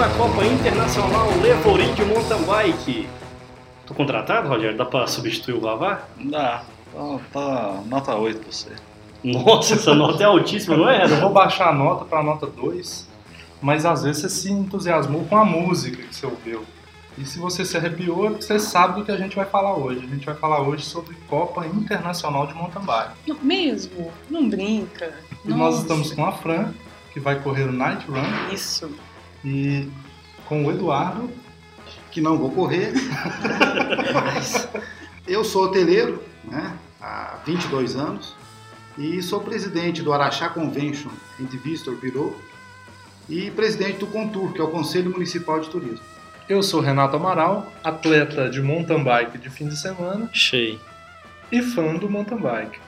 [0.00, 3.08] À Copa Internacional Levorim de Mountain Bike.
[3.86, 4.76] Tô contratado, Rogério?
[4.76, 6.02] Dá pra substituir o Vavá?
[6.18, 6.64] Dá.
[6.92, 8.70] Tá, tá nota 8 pra você.
[9.22, 11.04] Nossa, essa nota é altíssima, não é?
[11.04, 13.08] Eu vou baixar a nota pra nota 2,
[13.62, 16.64] mas às vezes você se entusiasmou com a música que você ouviu.
[17.16, 20.04] E se você se arrepiou, você sabe do que a gente vai falar hoje.
[20.04, 23.12] A gente vai falar hoje sobre Copa Internacional de Mountain Bike.
[23.28, 24.10] Não, mesmo?
[24.28, 25.14] Não brinca.
[25.44, 26.72] E nós estamos com a Fran,
[27.12, 28.52] que vai correr o Night Run.
[28.52, 28.90] Isso.
[29.44, 29.88] E
[30.46, 31.30] com o Eduardo,
[32.10, 32.92] que não vou correr.
[34.12, 34.68] Mas
[35.26, 38.34] eu sou hoteleiro, né, há 22 anos
[38.96, 42.36] e sou presidente do Araxá Convention and Visitor Bureau
[43.28, 46.04] e presidente do Contour, que é o Conselho Municipal de Turismo.
[46.48, 50.28] Eu sou Renato Amaral, atleta de mountain bike de fim de semana.
[50.32, 50.78] Cheio.
[51.50, 52.78] E fã do mountain bike.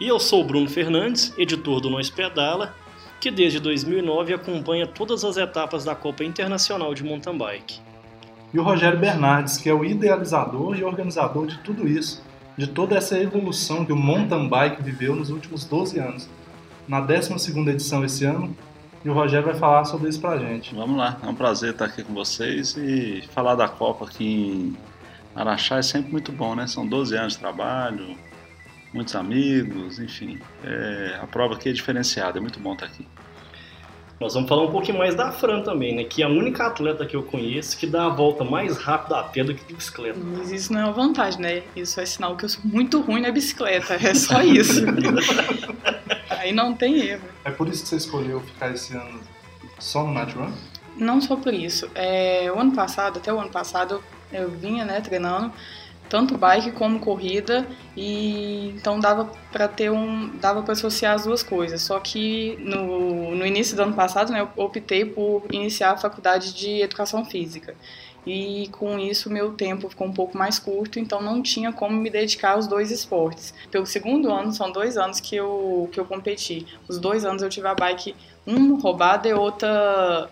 [0.00, 2.74] E eu sou o Bruno Fernandes, editor do Nós Pedala,
[3.20, 7.80] que desde 2009 acompanha todas as etapas da Copa Internacional de Mountain Bike.
[8.52, 12.24] E o Rogério Bernardes, que é o idealizador e organizador de tudo isso,
[12.56, 16.28] de toda essa evolução que o mountain bike viveu nos últimos 12 anos.
[16.88, 18.56] Na 12ª edição esse ano,
[19.04, 20.74] e o Rogério vai falar sobre isso pra gente.
[20.74, 24.76] Vamos lá, é um prazer estar aqui com vocês e falar da Copa aqui em
[25.34, 26.66] Araxá é sempre muito bom, né?
[26.66, 28.16] São 12 anos de trabalho,
[28.92, 30.38] muitos amigos, enfim.
[30.64, 33.06] É, a prova aqui é diferenciada, é muito bom estar aqui.
[34.20, 36.04] Nós vamos falar um pouquinho mais da Fran também, né?
[36.04, 39.22] Que é a única atleta que eu conheço que dá a volta mais rápido a
[39.22, 40.20] pé do que de bicicleta.
[40.22, 41.62] Mas isso não é uma vantagem, né?
[41.74, 43.94] Isso é sinal que eu sou muito ruim na bicicleta.
[43.94, 44.82] É só isso.
[46.28, 47.22] Aí não tem erro.
[47.46, 49.20] É por isso que você escolheu ficar esse ano
[49.78, 50.52] só no Night Run?
[50.98, 51.90] Não só por isso.
[51.94, 55.50] É, o ano passado, até o ano passado, eu vinha né, treinando
[56.10, 57.66] tanto bike como corrida
[57.96, 63.34] e então dava para ter um dava para associar as duas coisas só que no,
[63.36, 67.74] no início do ano passado né, eu optei por iniciar a faculdade de educação física
[68.26, 72.10] e com isso meu tempo ficou um pouco mais curto, então não tinha como me
[72.10, 73.54] dedicar aos dois esportes.
[73.70, 76.66] Pelo segundo ano, são dois anos que eu, que eu competi.
[76.86, 78.14] Os dois anos eu tive a bike,
[78.46, 80.30] um roubada e outra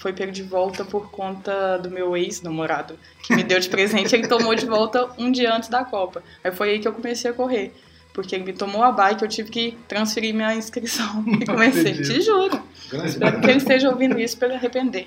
[0.00, 4.26] foi pego de volta por conta do meu ex-namorado, que me deu de presente, ele
[4.26, 6.22] tomou de volta um dia antes da Copa.
[6.42, 7.72] Aí foi aí que eu comecei a correr.
[8.12, 11.92] Porque ele me tomou a bike, eu tive que transferir minha inscrição e comecei.
[12.02, 12.62] Te juro.
[13.04, 15.06] Espero que ele esteja ouvindo isso para ele arrepender.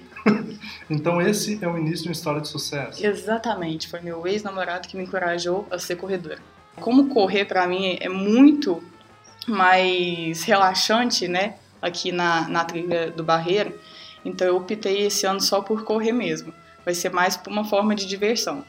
[0.90, 3.04] Então esse é o início de uma história de sucesso.
[3.04, 3.88] Exatamente.
[3.88, 6.38] Foi meu ex-namorado que me encorajou a ser corredora.
[6.76, 8.82] Como correr para mim é muito
[9.48, 11.56] mais relaxante, né?
[11.82, 13.74] Aqui na, na trilha do Barreiro.
[14.26, 16.54] Então eu optei esse ano só por correr mesmo.
[16.86, 18.64] Vai ser mais por uma forma de diversão.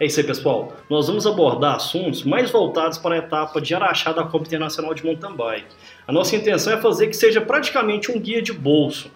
[0.00, 0.76] É isso aí, pessoal.
[0.90, 5.04] Nós vamos abordar assuntos mais voltados para a etapa de Araxá da Copa Internacional de
[5.04, 5.74] Mountain Bike.
[6.08, 9.12] A nossa intenção é fazer que seja praticamente um guia de bolso,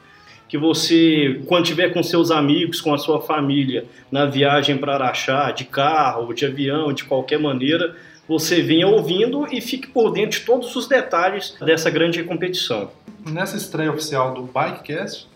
[0.48, 5.50] que você, quando estiver com seus amigos, com a sua família, na viagem para Araxá,
[5.50, 7.96] de carro, de avião, de qualquer maneira,
[8.28, 12.90] você venha ouvindo e fique por dentro de todos os detalhes dessa grande competição.
[13.28, 15.26] Nessa estreia oficial do Bikecast,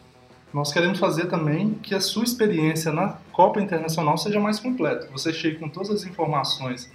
[0.53, 5.09] nós queremos fazer também que a sua experiência na Copa Internacional seja mais completa.
[5.13, 6.91] Você chegue com todas as informações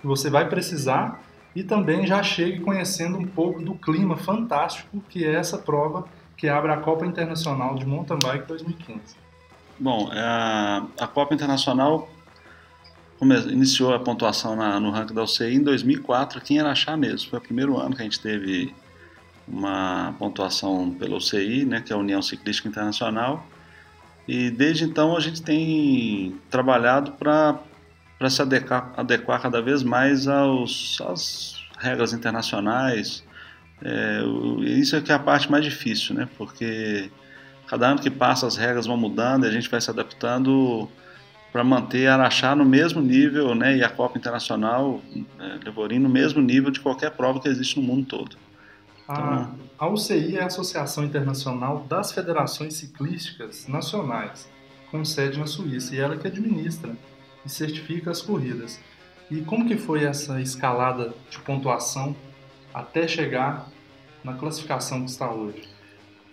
[0.00, 1.22] que você vai precisar
[1.54, 6.06] e também já chegue conhecendo um pouco do clima fantástico que é essa prova
[6.36, 9.16] que abre a Copa Internacional de Mountain Bike 2015.
[9.78, 12.08] Bom, é, a, Copa Internacional
[13.50, 17.30] iniciou a pontuação no ranking da UCI em 2004 aqui em Araxá mesmo.
[17.30, 18.74] Foi o primeiro ano que a gente teve
[19.46, 23.46] uma pontuação pela UCI, né, que é a União Ciclística Internacional,
[24.26, 27.60] e desde então a gente tem trabalhado para
[28.30, 33.22] se adequar, adequar, cada vez mais aos, às regras internacionais.
[33.82, 34.22] É,
[34.62, 37.10] isso é que é a parte mais difícil, né, porque
[37.66, 40.88] cada ano que passa as regras vão mudando e a gente vai se adaptando
[41.52, 45.02] para manter Araxá no mesmo nível, né, e a Copa Internacional,
[45.38, 48.43] é, Levorim, no mesmo nível de qualquer prova que existe no mundo todo.
[49.06, 54.48] A, a UCI é a Associação Internacional das Federações Ciclísticas Nacionais,
[54.90, 56.96] com sede na Suíça, e ela que administra
[57.44, 58.80] e certifica as corridas.
[59.30, 62.16] E como que foi essa escalada de pontuação
[62.72, 63.68] até chegar
[64.22, 65.68] na classificação que está hoje?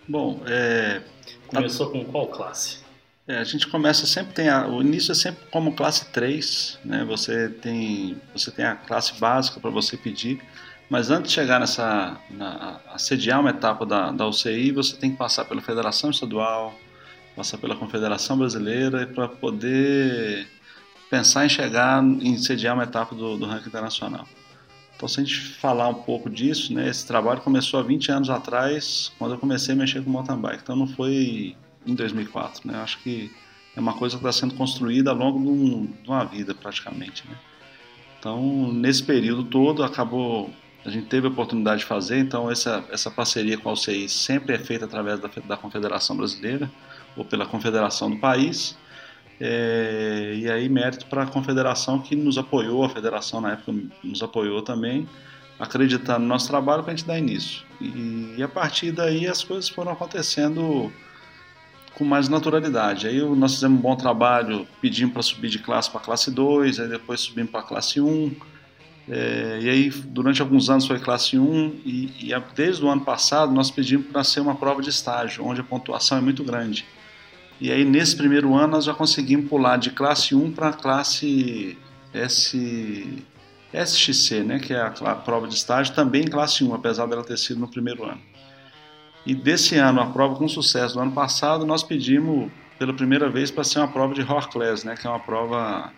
[0.08, 1.02] Bom, é...
[1.48, 2.78] começou com qual classe?
[3.26, 7.04] É, a gente começa sempre tem a, o início é sempre como classe 3, né?
[7.04, 10.42] Você tem você tem a classe básica para você pedir
[10.92, 15.10] mas antes de chegar nessa, na, a sediar uma etapa da, da UCI, você tem
[15.10, 16.78] que passar pela Federação Estadual,
[17.34, 20.46] passar pela Confederação Brasileira para poder
[21.08, 24.28] pensar em chegar em sediar uma etapa do, do ranking internacional.
[24.94, 28.28] Então, se a gente falar um pouco disso, né, esse trabalho começou há 20 anos
[28.28, 30.60] atrás, quando eu comecei a mexer com mountain bike.
[30.62, 31.56] Então, não foi
[31.86, 32.70] em 2004.
[32.70, 32.76] Né?
[32.76, 33.32] Acho que
[33.74, 37.26] é uma coisa que está sendo construída ao longo de, um, de, uma vida, praticamente.
[37.26, 37.34] Né?
[38.18, 40.50] Então, nesse período todo, acabou.
[40.84, 44.54] A gente teve a oportunidade de fazer, então essa, essa parceria com a UCI sempre
[44.54, 46.70] é feita através da, da Confederação Brasileira
[47.16, 48.76] ou pela Confederação do país.
[49.40, 54.22] É, e aí, mérito para a Confederação que nos apoiou, a Federação na época nos
[54.22, 55.08] apoiou também,
[55.58, 57.62] acreditando no nosso trabalho para a gente dar início.
[57.80, 60.92] E, e, a partir daí as coisas foram acontecendo
[61.94, 63.06] com mais naturalidade.
[63.06, 66.88] Aí nós fizemos um bom trabalho, pedimos para subir de classe para classe 2, aí
[66.88, 68.34] depois subimos para classe 1.
[69.08, 73.52] É, e aí, durante alguns anos foi classe 1, e, e desde o ano passado
[73.52, 76.86] nós pedimos para ser uma prova de estágio, onde a pontuação é muito grande.
[77.60, 81.78] E aí, nesse primeiro ano, nós já conseguimos pular de classe 1 para classe
[82.12, 83.24] S,
[83.72, 87.38] SXC, né, que é a, a prova de estágio, também classe 1, apesar dela ter
[87.38, 88.20] sido no primeiro ano.
[89.24, 93.50] E desse ano, a prova com sucesso do ano passado, nós pedimos pela primeira vez
[93.50, 95.92] para ser uma prova de Horclass, né, que é uma prova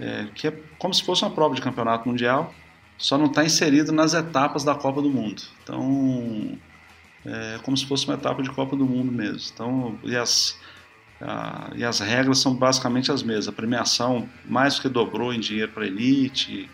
[0.00, 2.52] é, que é como se fosse uma prova de campeonato mundial,
[2.98, 5.42] só não está inserido nas etapas da Copa do Mundo.
[5.62, 6.58] Então,
[7.24, 9.50] é como se fosse uma etapa de Copa do Mundo mesmo.
[9.52, 10.58] Então, e as,
[11.20, 13.48] a, e as regras são basicamente as mesmas.
[13.48, 16.70] A premiação mais que dobrou em dinheiro para a elite.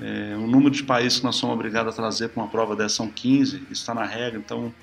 [0.00, 2.96] É, o número de países que nós somos obrigados a trazer para uma prova dessa
[2.96, 4.38] são 15, isso está na regra.
[4.38, 4.74] Então,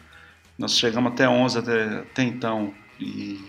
[0.58, 3.40] nós chegamos até 11 até, até então e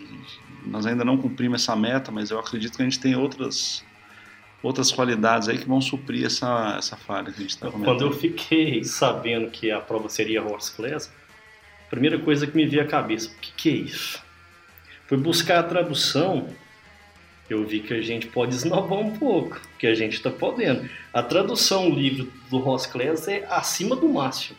[0.65, 3.83] nós ainda não cumprimos essa meta, mas eu acredito que a gente tem outras
[4.61, 7.97] outras qualidades aí que vão suprir essa, essa falha que a gente está comentando.
[7.97, 11.11] Quando eu fiquei sabendo que a prova seria horse class,
[11.87, 14.21] a primeira coisa que me veio à cabeça, o que, que é isso?
[15.07, 16.47] Fui buscar a tradução,
[17.49, 20.89] eu vi que a gente pode esnobar um pouco, que a gente está podendo.
[21.13, 24.57] A tradução livre do horse class é acima do máximo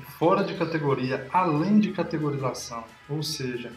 [0.00, 3.72] fora de categoria, além de categorização, ou seja,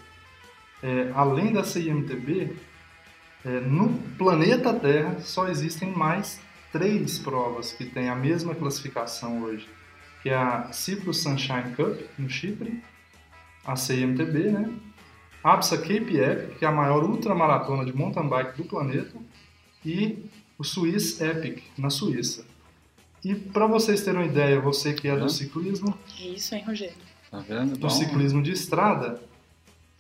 [0.82, 2.50] é, além da CIMTB, é,
[3.68, 6.40] no planeta Terra só existem mais
[6.72, 9.68] três provas que têm a mesma classificação hoje,
[10.22, 12.84] que é a Cyprus Sunshine Cup no Chipre,
[13.64, 14.74] a CIMTB, né?
[15.44, 19.16] A APSA Cape Epic, que é a maior ultramaratona de mountain bike do planeta,
[19.86, 20.26] e
[20.58, 22.46] o Swiss Epic na Suíça.
[23.24, 25.98] E para vocês terem uma ideia, você que é do ciclismo.
[26.20, 26.96] É isso, hein, Rogério?
[27.30, 27.78] Tá vendo?
[27.78, 29.22] Do ciclismo de estrada,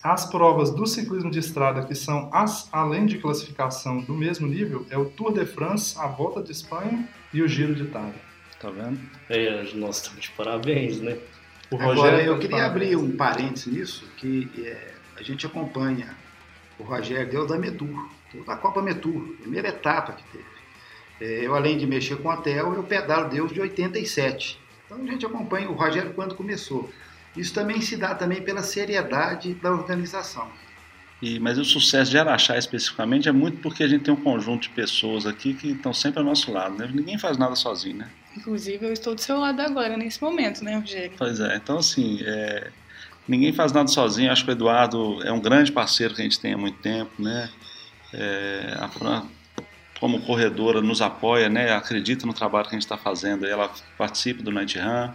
[0.05, 4.85] as provas do ciclismo de estrada que são as, além de classificação do mesmo nível
[4.91, 8.13] é o Tour de France, a Volta de Espanha e o Giro de Itália.
[8.59, 8.99] Tá vendo?
[9.27, 11.17] É, nós estamos de parabéns, né?
[11.71, 16.15] O Agora, eu queria abrir um parênteses nisso, que é, a gente acompanha
[16.77, 18.07] o Rogério deu da Metur,
[18.45, 20.45] da Copa Metur, primeira etapa que teve.
[21.19, 24.59] É, eu, além de mexer com hotel, eu pedalo Deus de 87.
[24.85, 26.91] Então a gente acompanha o Rogério quando começou.
[27.35, 30.49] Isso também se dá também pela seriedade da organização.
[31.21, 34.63] E, mas o sucesso de Araxá especificamente é muito porque a gente tem um conjunto
[34.63, 36.89] de pessoas aqui que estão sempre ao nosso lado, né?
[36.93, 38.09] Ninguém faz nada sozinho, né?
[38.35, 41.13] Inclusive eu estou do seu lado agora, nesse momento, né, Rogério?
[41.17, 42.69] Pois é, então assim, é...
[43.27, 44.31] ninguém faz nada sozinho.
[44.31, 47.11] Acho que o Eduardo é um grande parceiro que a gente tem há muito tempo,
[47.17, 47.49] né?
[48.13, 48.75] É...
[48.77, 49.25] A Fran
[49.99, 54.43] como corredora, nos apoia, né, acredita no trabalho que a gente está fazendo, ela participa
[54.43, 55.09] do Night Run.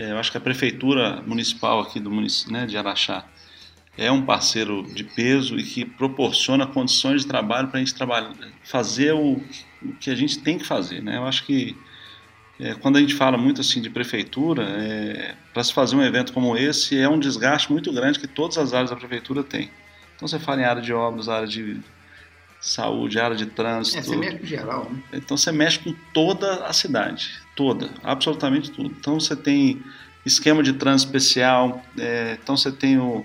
[0.00, 3.22] É, eu acho que a prefeitura municipal aqui do município né, de Araxá
[3.98, 8.34] é um parceiro de peso e que proporciona condições de trabalho para a gente trabalhar,
[8.64, 9.42] fazer o,
[9.82, 11.02] o, que a gente tem que fazer.
[11.02, 11.18] Né?
[11.18, 11.76] Eu acho que
[12.58, 16.32] é, quando a gente fala muito assim de prefeitura, é, para se fazer um evento
[16.32, 19.70] como esse é um desgaste muito grande que todas as áreas da prefeitura têm.
[20.16, 21.78] Então você fala em área de obras, área de
[22.60, 23.98] saúde, área de trânsito.
[23.98, 25.02] É, você mexe com geral, né?
[25.14, 28.94] Então você mexe com toda a cidade, toda, absolutamente tudo.
[28.98, 29.82] Então você tem
[30.24, 33.24] esquema de trânsito especial, é, então você tem o,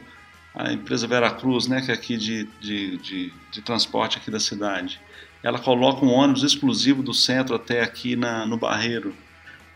[0.56, 5.02] a empresa Veracruz, né, que é aqui de, de, de, de, transporte aqui da cidade.
[5.44, 9.14] Ela coloca um ônibus exclusivo do centro até aqui na, no Barreiro.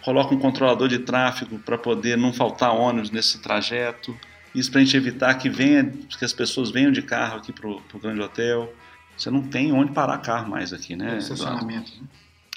[0.01, 4.17] Coloca um controlador de tráfego para poder não faltar ônibus nesse trajeto.
[4.55, 7.69] Isso para a gente evitar que, venha, que as pessoas venham de carro aqui para
[7.69, 8.73] o grande hotel
[9.19, 11.17] você não tem onde parar carro mais aqui, né?
[11.17, 11.91] estacionamento.
[11.91, 12.07] Né?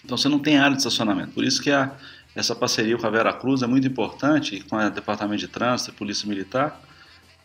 [0.05, 1.33] Então você não tem área de estacionamento.
[1.33, 1.93] Por isso que a,
[2.37, 5.95] essa parceria com a Vera Cruz é muito importante, com o Departamento de Trânsito e
[5.95, 6.81] Polícia Militar,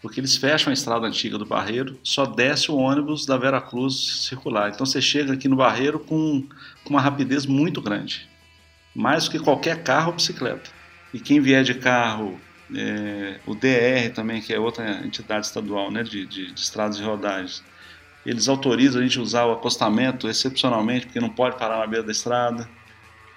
[0.02, 4.28] porque eles fecham a estrada antiga do Barreiro, só desce o ônibus da Vera Cruz
[4.28, 4.70] circular.
[4.70, 6.48] Então você chega aqui no Barreiro com,
[6.84, 8.30] com uma rapidez muito grande,
[8.96, 10.70] mais do que qualquer carro ou bicicleta.
[11.12, 12.40] E quem vier de carro,
[12.76, 17.04] é, o DR também, que é outra entidade estadual né, de, de, de estradas e
[17.04, 17.64] rodagens,
[18.28, 22.12] eles autorizam a gente usar o acostamento excepcionalmente, porque não pode parar na beira da
[22.12, 22.70] estrada.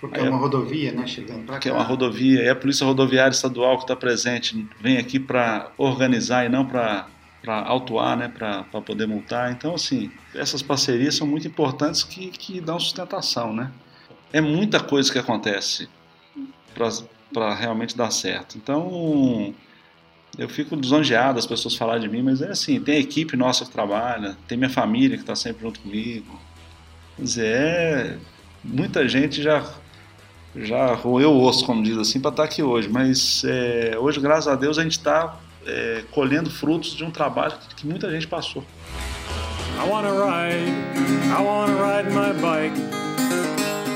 [0.00, 1.06] Porque é Aí, é uma rodovia, né?
[1.06, 1.60] Chegando para cá.
[1.60, 2.42] Que é uma rodovia.
[2.42, 7.06] E a Polícia Rodoviária Estadual que está presente vem aqui para organizar e não para
[7.42, 9.50] para autuar, né, para poder multar.
[9.50, 13.72] Então, assim, essas parcerias são muito importantes que, que dão sustentação, né?
[14.30, 15.88] É muita coisa que acontece
[17.32, 18.58] para realmente dar certo.
[18.58, 19.54] Então,
[20.38, 23.64] eu fico lisonjeado as pessoas falarem de mim, mas é assim, tem a equipe nossa
[23.64, 26.40] que trabalha, tem minha família que está sempre junto comigo.
[27.16, 28.16] Quer dizer, é,
[28.64, 29.64] muita gente já
[30.54, 32.88] já roeu o osso, como diz assim, para estar tá aqui hoje.
[32.88, 37.52] Mas é, hoje, graças a Deus, a gente está é, colhendo frutos de um trabalho
[37.52, 38.64] que, que muita gente passou.
[39.78, 40.70] I wanna ride,
[41.28, 42.80] I wanna ride my bike.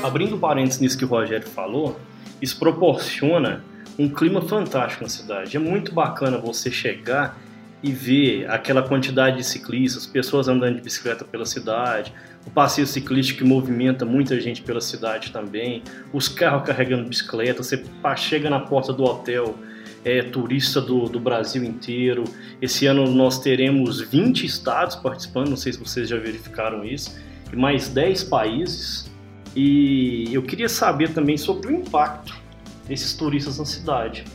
[0.03, 1.99] Abrindo parênteses nisso que o Rogério falou,
[2.41, 3.63] isso proporciona
[3.97, 5.55] um clima fantástico na cidade.
[5.55, 7.37] É muito bacana você chegar
[7.81, 12.11] e ver aquela quantidade de ciclistas, pessoas andando de bicicleta pela cidade,
[12.45, 17.83] o passeio ciclístico que movimenta muita gente pela cidade também, os carros carregando bicicleta, você
[18.17, 19.55] chega na porta do hotel,
[20.03, 22.23] é turista do, do Brasil inteiro.
[22.61, 27.15] Esse ano nós teremos 20 estados participando, não sei se vocês já verificaram isso,
[27.51, 29.11] e mais 10 países.
[29.55, 32.44] E eu queria saber também sobre o impacto
[32.87, 34.25] desses turistas na cidade.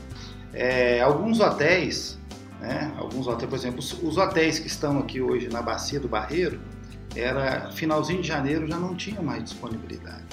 [0.53, 2.19] É, alguns hotéis,
[2.61, 6.09] né, alguns hotéis, por exemplo, os, os, hotéis que estão aqui hoje na bacia do
[6.09, 6.61] Barreiro,
[7.15, 10.25] era finalzinho de janeiro já não tinha mais disponibilidade.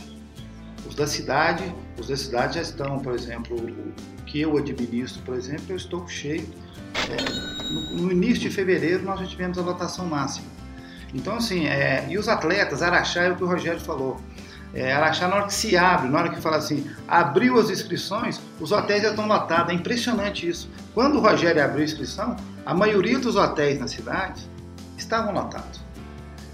[0.87, 1.63] Os da cidade,
[1.99, 6.07] os da cidade já estão, por exemplo, o que eu administro, por exemplo, eu estou
[6.07, 6.47] cheio.
[7.09, 10.47] É, no, no, início de fevereiro nós já tivemos a lotação máxima.
[11.13, 14.19] Então assim, é, e os atletas, Araxá é o que o Rogério falou.
[14.77, 18.39] É, Araxá, na hora que se abre, na hora que fala assim, abriu as inscrições,
[18.59, 19.73] os hotéis já estão lotados.
[19.73, 20.69] É impressionante isso.
[20.93, 24.47] Quando o Rogério abriu a inscrição, a maioria dos hotéis na cidade
[24.95, 25.81] estavam lotados.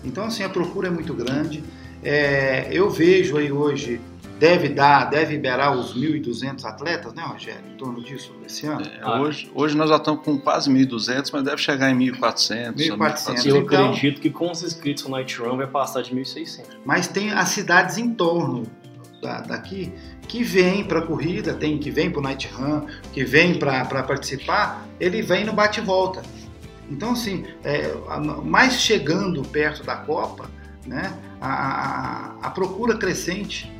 [0.05, 1.65] Então, assim, a procura é muito grande.
[2.01, 3.99] É, eu vejo aí hoje,
[4.43, 7.63] deve dar, deve liberar os 1.200 atletas, né, Rogério?
[7.65, 8.85] Em torno disso esse ano?
[8.85, 12.75] É, hoje, hoje nós já estamos com quase 1.200, mas deve chegar em 1.400.
[12.75, 13.45] 1.400.
[13.45, 16.65] Eu então, acredito que com os inscritos no Night Run vai passar de 1.600.
[16.83, 18.63] Mas tem as cidades em torno
[19.21, 19.93] da, daqui
[20.27, 24.03] que vem para a corrida, tem que vem para o Night Run, que vem para
[24.03, 26.21] participar, ele vem no bate-volta.
[26.91, 27.93] Então, assim, é,
[28.43, 30.51] mais chegando perto da Copa,
[30.85, 33.71] né, a, a, a procura crescente,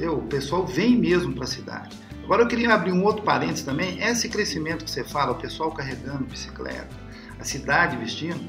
[0.00, 0.18] entendeu?
[0.18, 1.96] o pessoal vem mesmo para a cidade.
[2.24, 5.70] Agora eu queria abrir um outro parênteses também, esse crescimento que você fala, o pessoal
[5.72, 6.88] carregando bicicleta,
[7.38, 8.40] a cidade vestindo,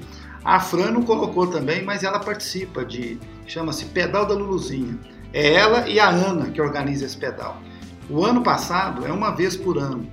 [0.43, 4.97] a Fran não colocou também, mas ela participa de, chama-se Pedal da Luluzinha.
[5.33, 7.61] É ela e a Ana que organiza esse pedal.
[8.09, 10.09] O ano passado é uma vez por ano.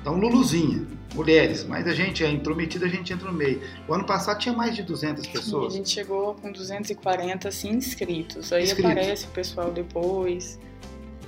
[0.00, 3.60] Então, Luluzinha mulheres, mas a gente é intrometida, a gente entra no meio.
[3.88, 5.72] O ano passado tinha mais de 200 pessoas.
[5.72, 8.52] Sim, a gente chegou com 240 assim, inscritos.
[8.52, 8.90] Aí inscritos.
[8.90, 10.58] aparece o pessoal depois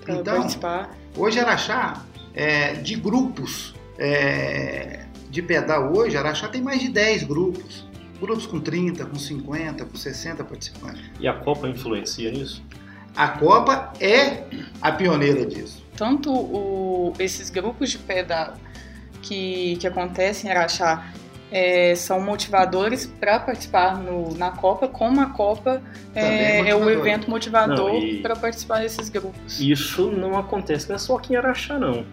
[0.02, 0.96] para então, participar.
[1.16, 2.04] Hoje Araxá,
[2.34, 7.86] é, de grupos é, de pedal hoje, Araxá tem mais de 10 grupos.
[8.20, 11.02] Grupos com 30, com 50, com 60 participantes.
[11.18, 12.62] E a Copa influencia nisso?
[13.16, 14.44] A Copa é
[14.80, 15.84] a pioneira disso.
[15.96, 18.56] Tanto o, esses grupos de pedal
[19.20, 21.12] que, que acontecem em Araxá
[21.52, 25.82] é, são motivadores para participar no, na Copa, como a Copa
[26.14, 27.92] é, é, o evento motivador
[28.22, 29.60] para participar desses grupos.
[29.60, 32.04] Isso não acontece não é só aqui em Araxá, não.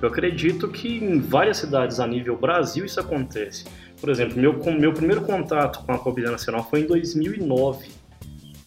[0.00, 3.64] Eu acredito que em várias cidades a nível Brasil isso acontece.
[4.00, 7.88] Por exemplo, meu, meu primeiro contato com a Copa Nacional foi em 2009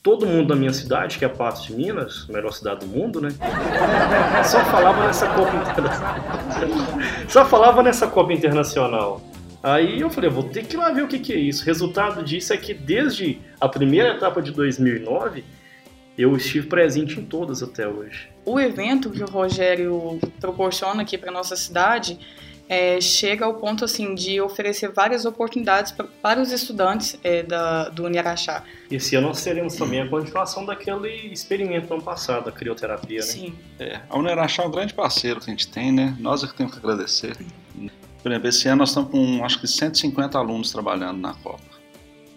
[0.01, 3.21] todo mundo da minha cidade, que é Patos de Minas, a melhor cidade do mundo,
[3.21, 3.29] né?
[4.45, 6.15] Só falava nessa Copa Internacional.
[7.27, 9.21] Só falava nessa Copa Internacional.
[9.61, 11.63] Aí eu falei, vou ter que ir lá ver o que, que é isso.
[11.63, 15.43] O resultado disso é que desde a primeira etapa de 2009,
[16.17, 18.29] eu estive presente em todas até hoje.
[18.45, 22.19] O evento que o Rogério proporciona aqui para nossa cidade
[22.69, 27.89] é, chega ao ponto assim de oferecer várias oportunidades pra, para os estudantes é, da,
[27.89, 28.63] do Uniaraxá.
[28.91, 33.25] Esse ano nós teremos também a continuação daquele experimento do ano passado, a crioterapia, né?
[33.25, 33.55] Sim.
[33.79, 36.15] É, a Uniaraxá é um grande parceiro que a gente tem, né?
[36.19, 37.35] Nós é que temos que agradecer.
[38.21, 41.63] Por exemplo, esse ano nós estamos com acho que 150 alunos trabalhando na Copa.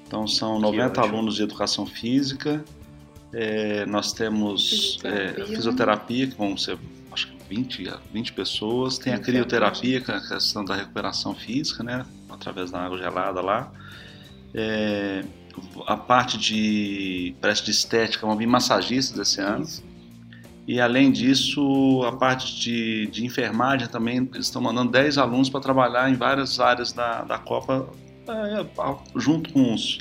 [0.06, 2.64] Então são 90 alunos de educação física,
[3.32, 5.42] é, nós temos fisioterapia.
[5.42, 6.78] É, fisioterapia, que vão ser
[7.48, 8.98] 20, 20 pessoas.
[8.98, 12.04] Tem a crioterapia, que é a questão da recuperação física, né?
[12.30, 13.70] Através da água gelada lá.
[14.54, 15.24] É,
[15.86, 19.64] a parte de parece de estética, uma massagista desse ano.
[19.64, 19.91] Isso.
[20.66, 25.60] E além disso, a parte de, de enfermagem também, eles estão mandando 10 alunos para
[25.60, 27.88] trabalhar em várias áreas da, da Copa,
[28.28, 28.64] é,
[29.16, 29.98] junto com os,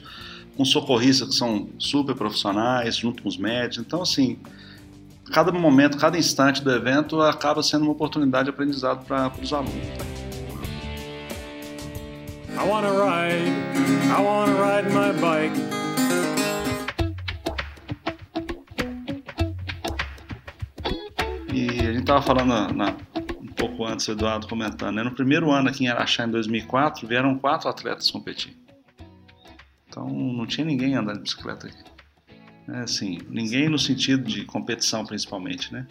[0.55, 3.79] com os socorristas que são super profissionais, junto com os médicos.
[3.79, 4.37] Então, assim,
[5.31, 9.73] cada momento, cada instante do evento acaba sendo uma oportunidade de aprendizado para os alunos.
[12.53, 13.49] I wanna ride,
[14.07, 15.80] I wanna ride my bike.
[22.11, 22.93] E a gente tava falando na-
[23.39, 25.03] um pouco antes, o Eduardo comentando, né?
[25.03, 28.57] No primeiro ano aqui em Araxá, em 2004, vieram quatro atletas competir.
[29.87, 31.83] Então não tinha ninguém andando de bicicleta aqui.
[32.67, 35.87] É, assim, ninguém no sentido de competição principalmente, né?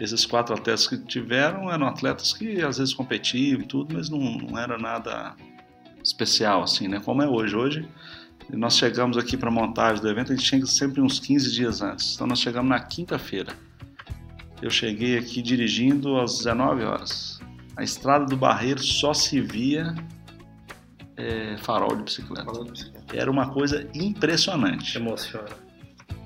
[0.00, 4.18] Esses quatro atletas que tiveram eram atletas que às vezes competiam e tudo, mas não,
[4.18, 5.36] não era nada
[6.02, 7.00] especial assim, né?
[7.04, 7.54] Como é hoje.
[7.54, 7.88] Hoje
[8.50, 11.82] nós chegamos aqui para a montagem do evento, a gente chega sempre uns 15 dias
[11.82, 12.16] antes.
[12.16, 13.54] Então nós chegamos na quinta-feira.
[14.62, 17.40] Eu cheguei aqui dirigindo às 19 horas.
[17.76, 19.92] A estrada do Barreiro só se via
[21.16, 22.44] é, farol de bicicleta.
[22.44, 23.16] Falou de bicicleta.
[23.16, 24.96] Era uma coisa impressionante.
[24.96, 25.48] Emociona.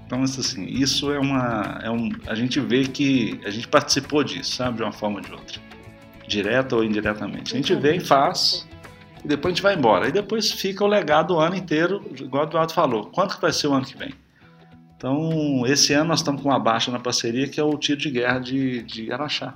[0.06, 1.80] Então, isso, assim, isso é uma.
[1.82, 5.22] É um, a gente vê que a gente participou disso, sabe, de uma forma ou
[5.22, 5.60] de outra.
[6.28, 7.54] Direta ou indiretamente.
[7.54, 8.68] A gente vem, faz,
[9.24, 10.08] e depois a gente vai embora.
[10.08, 13.06] E depois fica o legado o ano inteiro, igual o Eduardo falou.
[13.06, 14.12] Quanto que vai ser o ano que vem?
[14.96, 18.10] Então, esse ano nós estamos com uma baixa na parceria, que é o tiro de
[18.10, 19.54] guerra de, de Araxá.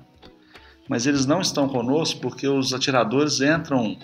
[0.88, 3.96] Mas eles não estão conosco porque os atiradores entram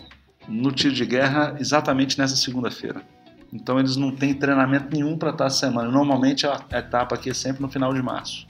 [0.49, 3.03] no tiro de guerra exatamente nessa segunda-feira.
[3.53, 5.91] Então eles não têm treinamento nenhum para estar semana.
[5.91, 8.47] Normalmente a etapa aqui é sempre no final de março.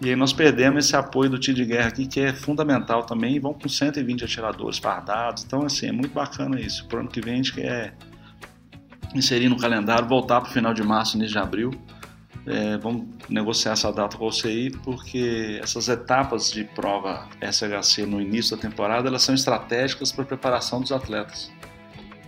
[0.00, 3.34] E aí nós perdemos esse apoio do tiro de guerra aqui, que é fundamental também,
[3.34, 5.44] e vão com 120 atiradores fardados.
[5.44, 6.86] Então, assim, é muito bacana isso.
[6.86, 7.94] Pro ano que vem a gente quer
[9.14, 11.70] inserir no calendário, voltar para o final de março, início de abril.
[12.46, 18.20] É, vamos negociar essa data com o CI, porque essas etapas de prova SHC no
[18.20, 21.52] início da temporada, elas são estratégicas para a preparação dos atletas.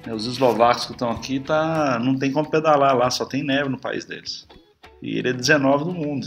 [0.07, 3.69] É, Os eslovacos que estão aqui tá, não tem como pedalar lá, só tem neve
[3.69, 4.47] no país deles.
[5.03, 6.27] E ele é 19 do mundo.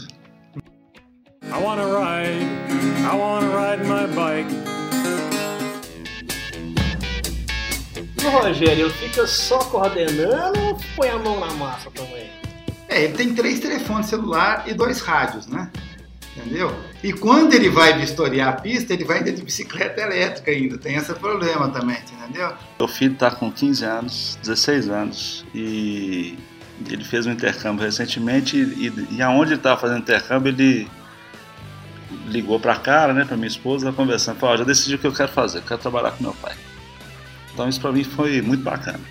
[1.43, 2.45] I wanna ride,
[3.03, 4.82] I wanna ride my bike.
[8.25, 12.29] O Rogério, fica só coordenando ou põe a mão na massa também?
[12.87, 15.69] É, ele tem três telefones celular e dois rádios, né?
[16.35, 16.73] Entendeu?
[17.03, 20.77] E quando ele vai vistoriar a pista, ele vai de bicicleta elétrica ainda.
[20.77, 22.53] Tem esse problema também, entendeu?
[22.79, 26.37] Meu filho está com 15 anos, 16 anos, e
[26.89, 30.87] ele fez um intercâmbio recentemente, e, e aonde ele estava fazendo intercâmbio, ele
[32.27, 35.07] ligou para a cara, né, para minha esposa, conversando, falou, ó, já decidi o que
[35.07, 36.53] eu quero fazer, eu quero trabalhar com meu pai.
[37.53, 39.01] Então isso para mim foi muito bacana.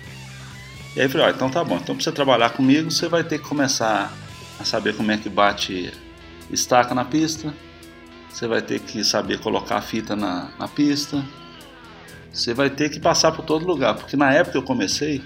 [0.95, 3.23] E aí eu falei, ó, então tá bom, então para você trabalhar comigo, você vai
[3.23, 4.13] ter que começar
[4.59, 5.91] a saber como é que bate
[6.51, 7.53] estaca na pista,
[8.29, 11.23] você vai ter que saber colocar a fita na, na pista,
[12.31, 15.23] você vai ter que passar por todo lugar, porque na época que eu comecei,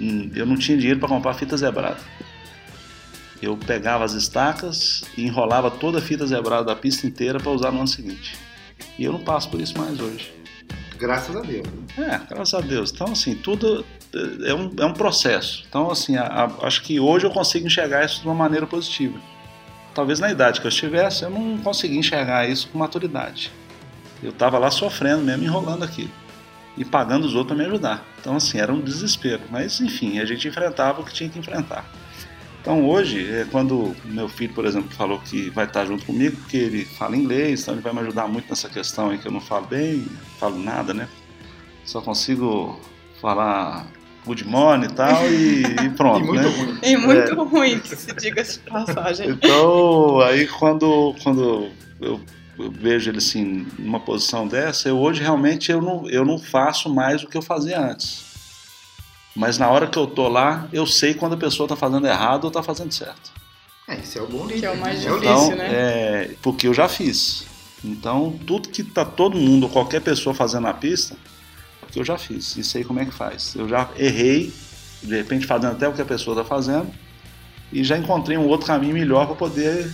[0.00, 2.00] hum, eu não tinha dinheiro para comprar fita zebrada.
[3.40, 7.70] Eu pegava as estacas e enrolava toda a fita zebrada da pista inteira para usar
[7.70, 8.36] no ano seguinte.
[8.98, 10.35] E eu não passo por isso mais hoje.
[10.98, 11.66] Graças a Deus.
[11.96, 12.20] né?
[12.22, 12.92] É, graças a Deus.
[12.92, 13.84] Então, assim, tudo
[14.44, 15.64] é um, é um processo.
[15.68, 16.24] Então, assim, a-
[16.60, 19.18] a- acho que hoje eu consigo enxergar isso de uma maneira positiva.
[19.94, 23.50] Talvez na idade que eu estivesse, eu não consegui enxergar isso com maturidade.
[24.22, 26.10] Eu estava lá sofrendo mesmo, enrolando aquilo.
[26.76, 28.04] E pagando os outros para me ajudar.
[28.20, 29.40] Então, assim, era um desespero.
[29.50, 31.84] Mas, enfim, a gente enfrentava o que tinha que enfrentar.
[32.66, 36.56] Então, hoje, é, quando meu filho, por exemplo, falou que vai estar junto comigo, porque
[36.56, 39.40] ele fala inglês, então ele vai me ajudar muito nessa questão aí que eu não
[39.40, 41.08] falo bem, não falo nada, né?
[41.84, 42.80] Só consigo
[43.20, 43.86] falar
[44.24, 46.48] good morning e tal e, e pronto, E muito né?
[46.48, 46.78] ruim.
[46.82, 49.30] E muito ruim, que se diga-se de passagem.
[49.30, 51.68] Então, aí quando, quando
[52.00, 52.20] eu,
[52.58, 56.92] eu vejo ele assim, numa posição dessa, eu hoje realmente eu não, eu não faço
[56.92, 58.25] mais o que eu fazia antes.
[59.36, 62.44] Mas na hora que eu tô lá, eu sei quando a pessoa tá fazendo errado
[62.44, 63.30] ou tá fazendo certo.
[63.86, 64.60] É, isso é o bom líder.
[64.60, 65.10] Que é o mais né?
[65.10, 65.50] É o difícil.
[65.50, 65.54] líder.
[65.54, 65.68] Então, né?
[65.72, 67.46] é, porque eu já fiz.
[67.84, 71.14] Então, tudo que tá todo mundo, ou qualquer pessoa fazendo na pista,
[71.94, 72.56] eu já fiz.
[72.56, 73.54] E sei como é que faz.
[73.54, 74.52] Eu já errei,
[75.02, 76.90] de repente fazendo até o que a pessoa está fazendo,
[77.72, 79.90] e já encontrei um outro caminho melhor para poder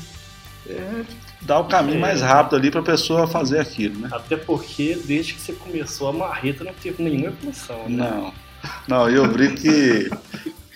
[0.69, 1.05] é,
[1.43, 2.01] dar o caminho É.
[2.01, 4.09] mais rápido ali para a pessoa fazer aquilo, né?
[4.13, 7.89] Até porque desde que você começou a marreta não teve nenhuma evolução.
[7.89, 8.09] Né?
[8.11, 8.33] Não.
[8.89, 10.11] Não, eu brinco que,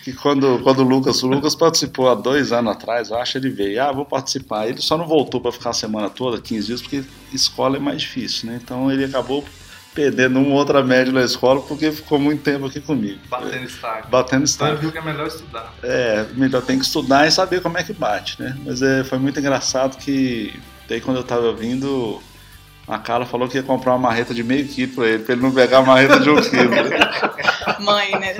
[0.05, 3.51] que quando, quando o Lucas, o Lucas participou há dois anos atrás, eu acho, ele
[3.51, 4.67] veio, ah, vou participar.
[4.69, 8.01] Ele só não voltou para ficar a semana toda, 15 dias, porque escola é mais
[8.03, 8.61] difícil, né?
[8.63, 9.45] Então ele acabou
[9.95, 13.19] perdendo uma outra média na escola porque ficou muito tempo aqui comigo.
[13.31, 14.09] Batendo estaca.
[14.09, 14.79] Batendo Então ele estágio.
[14.79, 15.75] viu que é melhor estudar.
[15.83, 18.55] É, melhor tem que estudar e saber como é que bate, né?
[18.65, 20.53] Mas é, foi muito engraçado que
[20.87, 22.21] daí quando eu tava vindo,
[22.87, 25.43] a Carla falou que ia comprar uma marreta de meio quilo pra ele, pra ele
[25.43, 26.71] não pegar a marreta de um quilo.
[27.81, 28.37] Mãe, né?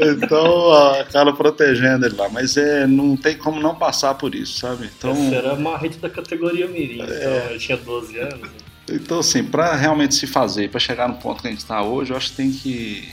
[0.00, 4.58] Então a Carla protegendo ele lá, mas é, não tem como não passar por isso,
[4.58, 4.90] sabe?
[4.98, 7.12] Então, Essa era a marreta da categoria Mirim, então
[7.50, 8.50] eu tinha 12 anos.
[8.90, 12.12] Então, assim, para realmente se fazer, para chegar no ponto que a gente está hoje,
[12.12, 13.08] eu acho que tem que.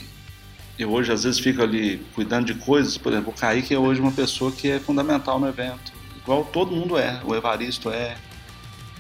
[0.77, 2.97] Eu hoje, às vezes, fico ali cuidando de coisas.
[2.97, 5.91] Por exemplo, o Kaique é hoje uma pessoa que é fundamental no evento.
[6.23, 7.19] Igual todo mundo é.
[7.23, 8.15] O Evaristo é.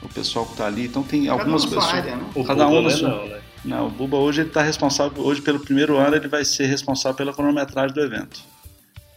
[0.01, 0.85] O pessoal que está ali.
[0.85, 1.93] Então, tem Cada algumas um pessoas.
[1.93, 2.23] área, né?
[2.45, 3.39] Cada um na né, sua- não, né?
[3.63, 7.15] Não, o Buba hoje ele está responsável, hoje pelo primeiro ano ele vai ser responsável
[7.15, 8.41] pela cronometragem do evento.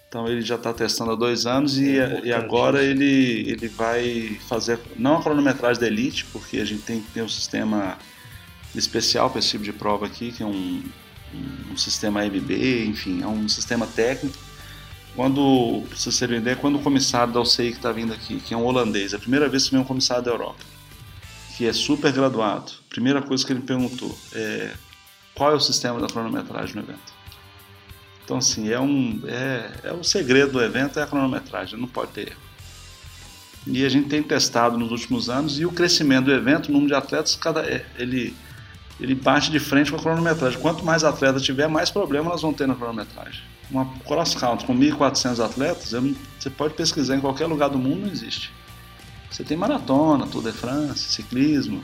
[0.09, 4.38] Então ele já está testando há dois anos e, É e agora ele, ele vai
[4.48, 7.96] fazer, não a cronometragem da Elite, porque a gente tem que ter um sistema
[8.74, 10.83] especial para esse tipo de prova aqui, que é um,
[11.35, 12.50] um, um sistema AMB,
[12.87, 14.37] enfim, é um sistema técnico.
[15.14, 15.83] Quando,
[16.18, 18.64] terem uma ideia, quando o comissário da UCI que está vindo aqui, que é um
[18.64, 20.64] holandês, é a primeira vez que vem um comissário da Europa,
[21.62, 24.72] que é super graduado, primeira coisa que ele perguntou é
[25.33, 27.12] qual é o sistema da cronometragem no evento.
[28.25, 32.11] Então, assim, é um é, é o segredo do evento é a cronometragem, não pode
[32.11, 32.40] ter erro.
[33.64, 36.88] E a gente tem testado nos últimos anos e o crescimento do evento, o número
[36.88, 38.35] de atletas, cada é, ele
[38.98, 40.59] ele bate de frente com a cronometragem.
[40.59, 43.40] Quanto mais atletas tiver, mais problema nós vamos ter na cronometragem.
[43.70, 45.92] Uma cross country com 1.400 atletas,
[46.40, 48.53] você pode pesquisar em qualquer lugar do mundo, não existe.
[49.32, 51.82] Você tem maratona, Tour de France, ciclismo,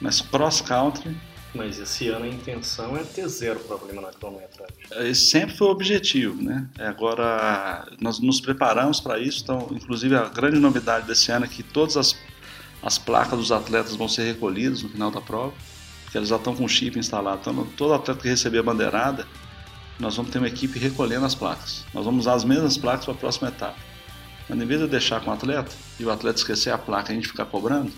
[0.00, 1.14] mas cross country
[1.54, 4.74] Mas esse ano a intenção é ter zero problema na cronometragem.
[5.08, 6.66] esse sempre foi o objetivo, né?
[6.78, 11.48] É, Agora nós nos preparamos para isso, então, inclusive a grande novidade desse ano é
[11.48, 12.16] que todas as,
[12.82, 15.52] as placas dos atletas vão ser recolhidas no final da prova,
[16.04, 17.40] porque eles já estão com o chip instalado.
[17.40, 19.26] Então, todo atleta que receber a bandeirada,
[19.98, 21.84] nós vamos ter uma equipe recolhendo as placas.
[21.92, 23.85] Nós vamos usar as mesmas placas para a próxima etapa.
[24.48, 27.10] Mas em vez de eu deixar com o atleta e o atleta esquecer a placa
[27.10, 27.92] e a gente ficar cobrando,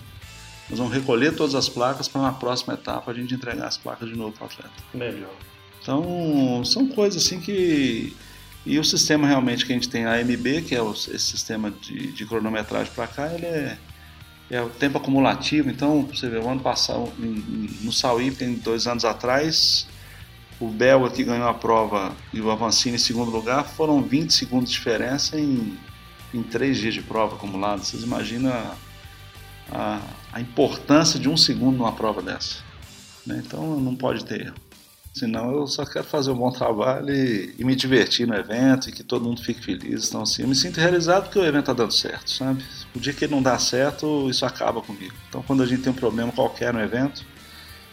[0.69, 4.07] nós vamos recolher todas as placas para na próxima etapa a gente entregar as placas
[4.07, 4.71] de novo para o atleta.
[4.93, 5.33] Melhor.
[5.81, 8.15] Então, são coisas assim que.
[8.65, 12.11] E o sistema realmente que a gente tem, a AMB, que é esse sistema de,
[12.11, 13.77] de cronometragem para cá, ele é,
[14.51, 15.69] é o tempo acumulativo.
[15.69, 19.87] Então, você vê, o ano passado, no Sauí, tem dois anos atrás,
[20.59, 24.69] o belga que ganhou a prova e o Avancini em segundo lugar, foram 20 segundos
[24.69, 25.77] de diferença em,
[26.33, 27.81] em três dias de prova acumulada.
[27.83, 28.75] Vocês imaginam a,
[29.71, 30.01] a,
[30.33, 32.57] a importância de um segundo numa prova dessa.
[33.25, 33.41] né?
[33.45, 34.55] Então, não pode ter erro.
[35.13, 38.91] Senão eu só quero fazer um bom trabalho e, e me divertir no evento e
[38.91, 40.07] que todo mundo fique feliz.
[40.07, 42.63] Então, assim, eu me sinto realizado porque o evento está dando certo, sabe?
[42.95, 45.13] O dia que ele não dá certo, isso acaba comigo.
[45.27, 47.25] Então, quando a gente tem um problema qualquer no evento,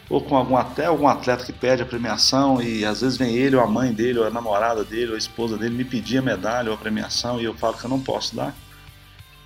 [0.09, 3.57] ou com algum, até algum atleta que pede a premiação e às vezes vem ele
[3.57, 6.23] ou a mãe dele, ou a namorada dele, ou a esposa dele me pedir a
[6.23, 8.55] medalha ou a premiação e eu falo que eu não posso dar,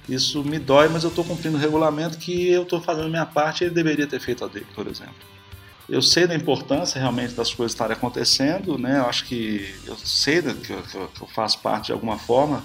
[0.08, 3.26] isso me dói, mas eu estou cumprindo o regulamento que eu estou fazendo a minha
[3.26, 5.14] parte e ele deveria ter feito a dele, por exemplo.
[5.88, 8.98] Eu sei da importância realmente das coisas estarem acontecendo, né?
[8.98, 12.62] Eu acho que eu sei que eu, que eu- faço parte de alguma forma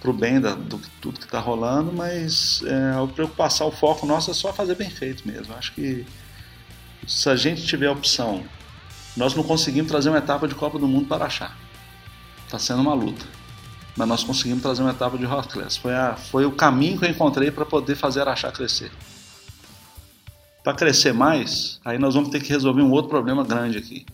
[0.00, 4.06] para o bem da, do tudo que está rolando, mas é, a preocupação, o foco
[4.06, 5.52] nosso é só fazer bem feito mesmo.
[5.52, 6.06] Eu acho que
[7.06, 8.42] se a gente tiver opção,
[9.16, 11.56] nós não conseguimos trazer uma etapa de Copa do Mundo para achar.
[12.46, 13.24] Está sendo uma luta.
[13.96, 15.76] Mas nós conseguimos trazer uma etapa de Hot Class.
[15.76, 18.90] Foi, a, foi o caminho que eu encontrei para poder fazer a Araxá crescer.
[20.62, 24.06] Para crescer mais, aí nós vamos ter que resolver um outro problema grande aqui.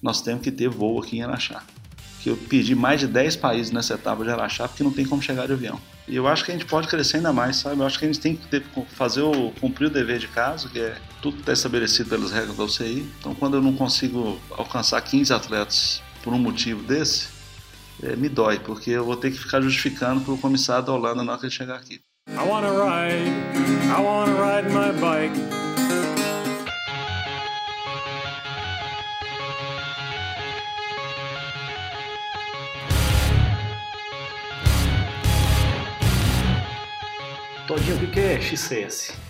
[0.00, 1.62] Nós temos que ter voo aqui em Araxá.
[2.20, 5.20] Que eu pedi mais de 10 países nessa etapa de Araxá porque não tem como
[5.20, 5.80] chegar de avião.
[6.06, 7.80] E eu acho que a gente pode crescer ainda mais, sabe?
[7.80, 10.68] Eu acho que a gente tem que ter- fazer o cumprir o dever de casa,
[10.68, 13.08] que é tudo está estabelecido pelas regras da UCI.
[13.18, 17.28] Então, quando eu não consigo alcançar 15 atletas por um motivo desse,
[18.02, 21.24] é, me dói, porque eu vou ter que ficar justificando para o comissário da Holanda
[21.24, 22.00] na hora que ele chegar aqui.
[22.28, 23.28] I wanna ride,
[23.88, 25.32] I wanna ride my bike.
[37.66, 39.27] Todinho, o que que é XCS?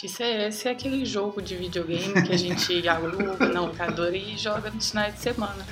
[0.00, 4.90] XCS é aquele jogo de videogame que a gente aluga na locadora e joga nos
[4.90, 5.66] finais de semana.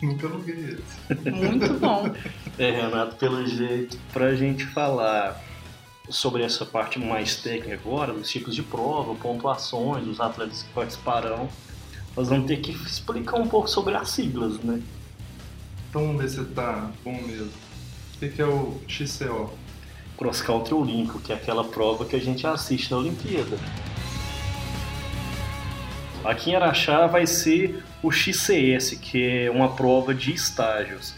[0.00, 1.30] Nunca joguei esse.
[1.30, 2.14] Muito bom.
[2.56, 5.42] É, Renato, pelo jeito, pra gente falar
[6.08, 11.48] sobre essa parte mais técnica agora, dos tipos de prova, pontuações, os atletas que participarão,
[12.16, 14.80] nós vamos ter que explicar um pouco sobre as siglas, né?
[15.90, 17.50] Então vamos ver se tá bom mesmo.
[18.14, 19.63] O que é o XCO?
[20.16, 23.58] Cross Country Olímpico, que é aquela prova que a gente assiste na Olimpíada.
[26.24, 31.14] Aqui em Araxá vai ser o XCS, que é uma prova de estágios.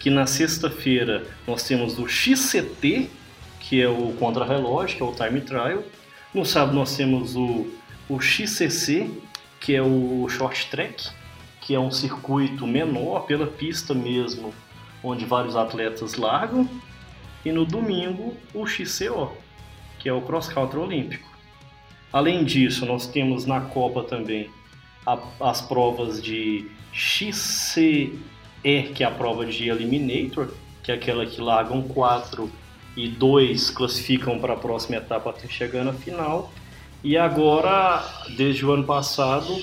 [0.00, 3.08] Que na sexta-feira nós temos o XCT,
[3.60, 5.84] que é o contrarrelógio, que é o time trial.
[6.34, 7.68] No sábado nós temos o,
[8.08, 9.10] o XCC,
[9.60, 11.08] que é o short track,
[11.60, 14.52] que é um circuito menor pela pista mesmo,
[15.04, 16.68] onde vários atletas largam.
[17.48, 19.32] E no domingo, o XCO,
[19.98, 21.26] que é o Cross Country Olímpico.
[22.12, 24.50] Além disso, nós temos na Copa também
[25.06, 28.12] a- as provas de XCE,
[28.94, 30.50] que é a prova de Eliminator,
[30.82, 32.52] que é aquela que largam 4
[32.94, 36.52] e 2 classificam para a próxima etapa até chegar na final.
[37.02, 38.04] E agora,
[38.36, 39.58] desde o ano passado,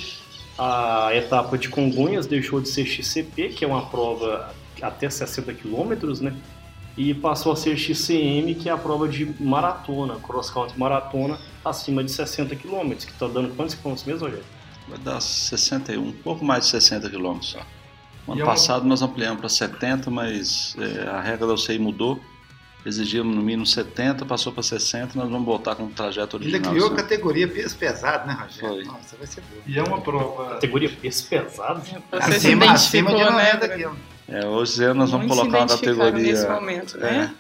[0.57, 6.19] a etapa de Congonhas deixou de ser XCP, que é uma prova até 60 quilômetros,
[6.19, 6.35] né?
[6.97, 12.03] E passou a ser XCM, que é a prova de maratona, cross country maratona, acima
[12.03, 14.45] de 60 quilômetros, que está dando quantos quilômetros mesmo, Rogério?
[14.87, 17.59] Vai dar 61, um pouco mais de 60 quilômetros só.
[18.25, 22.19] No ano E passado nós ampliamos para 70, mas é, a regra da UCI mudou.
[22.85, 26.71] Exigíamos no mínimo 70, passou para 60, nós vamos voltar com o trajeto Ainda original.
[26.71, 26.95] criou a sim.
[26.97, 28.75] categoria peso pesado, né, Rogério?
[28.75, 28.83] Foi.
[28.83, 29.61] Nossa, vai ser boa.
[29.65, 30.51] E é uma prova.
[30.51, 31.81] Categoria peso pesado?
[32.11, 33.29] Acima, acima de né?
[33.31, 33.97] 90 quilos.
[34.27, 36.11] É, hoje nós vamos Muitos colocar uma categoria.
[36.33, 37.33] nesse momento, né?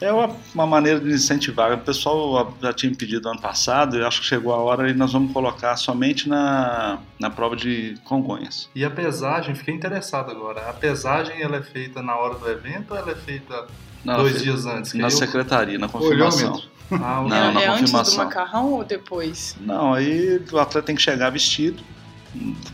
[0.00, 1.72] É, é uma, uma maneira de incentivar.
[1.72, 5.12] O pessoal já tinha pedido ano passado, eu acho que chegou a hora e nós
[5.12, 8.68] vamos colocar somente na, na prova de Congonhas.
[8.74, 10.68] E a pesagem, fiquei interessado agora.
[10.68, 13.66] A pesagem ela é feita na hora do evento ou ela é feita
[14.04, 14.92] Não, dois fe- dias antes?
[14.94, 16.62] Na eu- secretaria, na confirmação.
[16.90, 18.24] Ah, Não, é na é antes do confirmação.
[18.24, 19.56] macarrão ou depois?
[19.60, 21.82] Não, aí o atleta tem que chegar vestido,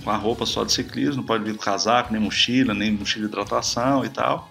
[0.02, 3.26] com a roupa só de ciclismo, não pode vir com casaco, nem mochila, nem mochila
[3.26, 4.50] de hidratação e tal.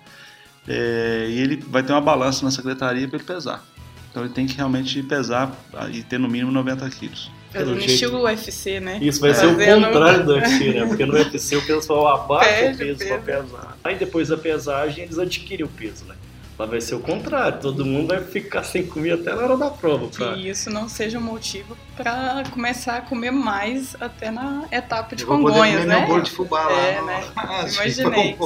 [0.67, 3.63] É, e ele vai ter uma balança na secretaria para ele pesar.
[4.09, 5.51] Então ele tem que realmente pesar
[5.91, 7.31] e ter no mínimo 90 quilos.
[7.51, 7.91] Pelo no jeito.
[7.93, 8.97] estilo UFC, né?
[9.01, 10.85] Isso vai ser o Fazendo- contrário do UFC, né?
[10.85, 13.77] Porque no UFC o pessoal abaixa o Perde o peso para pesar.
[13.83, 16.15] Aí depois da pesagem eles adquirem o peso, né?
[16.61, 19.71] Lá vai ser o contrário, todo mundo vai ficar sem comer até na hora da
[19.71, 20.05] prova.
[20.09, 20.33] Pra...
[20.35, 25.23] Que isso não seja um motivo pra começar a comer mais até na etapa de
[25.23, 25.97] Eu Congonhas, comer né?
[25.97, 26.79] meu bolo de fubá lá.
[26.79, 27.23] É, no- né?
[27.73, 28.37] Imaginei.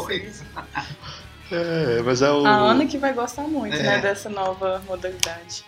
[1.52, 2.46] É, mas é o.
[2.46, 3.84] A Ana que vai gostar muito, É.
[3.84, 5.66] né, dessa nova modalidade.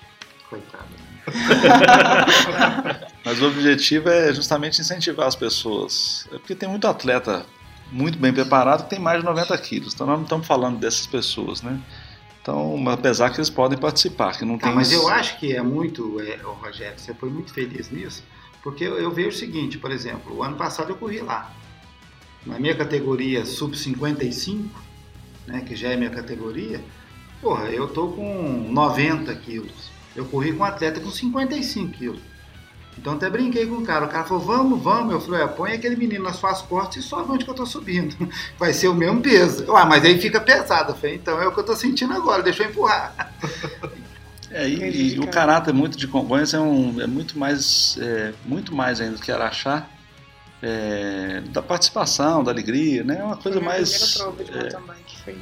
[0.49, 0.85] Coitado.
[3.25, 6.25] Mas o objetivo é justamente incentivar as pessoas.
[6.31, 7.45] É porque tem muito atleta
[7.91, 9.93] muito bem preparado que tem mais de 90 quilos.
[9.93, 11.77] Então nós não estamos falando dessas pessoas, né?
[12.47, 14.75] Então, apesar que eles podem participar, que não Tá, tem.
[14.77, 18.23] mas eu acho que é muito, é, Rogério, você foi muito feliz nisso,
[18.63, 21.51] porque eu, eu vejo o seguinte, por exemplo, o ano passado eu corri lá.
[22.45, 24.63] Na minha categoria sub-55,
[25.45, 26.81] né, que já é minha categoria,
[27.41, 29.89] porra, eu tô com 90 quilos.
[30.15, 32.21] Eu corri com um atleta com 55 quilos.
[32.97, 34.05] Então até brinquei com o cara.
[34.05, 35.13] O cara falou, vamos, vamos.
[35.13, 37.65] Eu falei, "É, põe aquele menino nas suas costas e sobe onde que eu tô
[37.65, 38.15] subindo.
[38.57, 39.71] Vai ser o mesmo peso.
[39.75, 40.91] Ah, mas aí fica pesado.
[40.91, 43.33] Eu falei, então é o que eu tô sentindo agora, deixa eu empurrar.
[44.49, 48.33] É, e, Entendi, e o caráter muito de Congonhas é, um, é muito mais é,
[48.45, 49.85] muito mais ainda do que Araxá,
[50.61, 53.17] é, da participação, da alegria, né?
[53.19, 55.37] É uma coisa mais prova de é, mountain bike, foi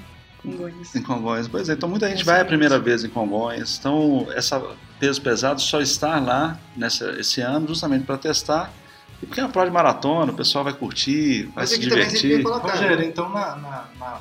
[0.46, 0.96] Congonhas.
[0.96, 1.48] em Congonhas.
[1.48, 3.78] Pois é, então muita gente vai a primeira vez em Congonhas.
[3.80, 4.62] Então, essa
[5.00, 8.72] peso pesado só está lá nessa, esse ano justamente para testar.
[9.22, 12.44] E porque é uma prova de maratona, o pessoal vai curtir, vai Mas se divertir.
[12.44, 12.72] colocar.
[12.74, 14.20] Rogério, então na, na- na-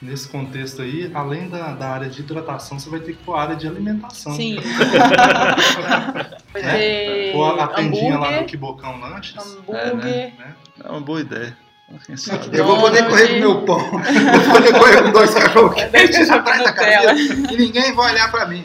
[0.00, 3.42] nesse contexto aí, além da, da área de hidratação, você vai ter que pôr a
[3.42, 4.32] área de alimentação.
[4.34, 4.56] Sim.
[6.52, 6.72] Vai Né?
[6.78, 9.36] ter Pôr a tendinha lá do hambúrguer, Quibocão Lanches.
[9.36, 10.54] hambúrguer, né?
[10.82, 11.56] É uma boa ideia.
[12.52, 13.78] Eu vou poder correr com meu pão.
[13.78, 17.06] Vou poder correr com dois cachorros Deve quentes ter atrás da Nutella.
[17.06, 18.64] cabeça e ninguém vai olhar pra mim.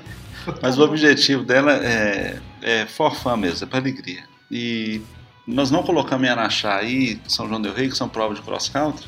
[0.62, 4.24] Mas o objetivo dela é, é for fun mesmo, é para alegria.
[4.52, 5.02] E
[5.48, 8.68] nós não colocamos em Araxá e São João del Rei, que são provas de cross
[8.68, 9.08] country,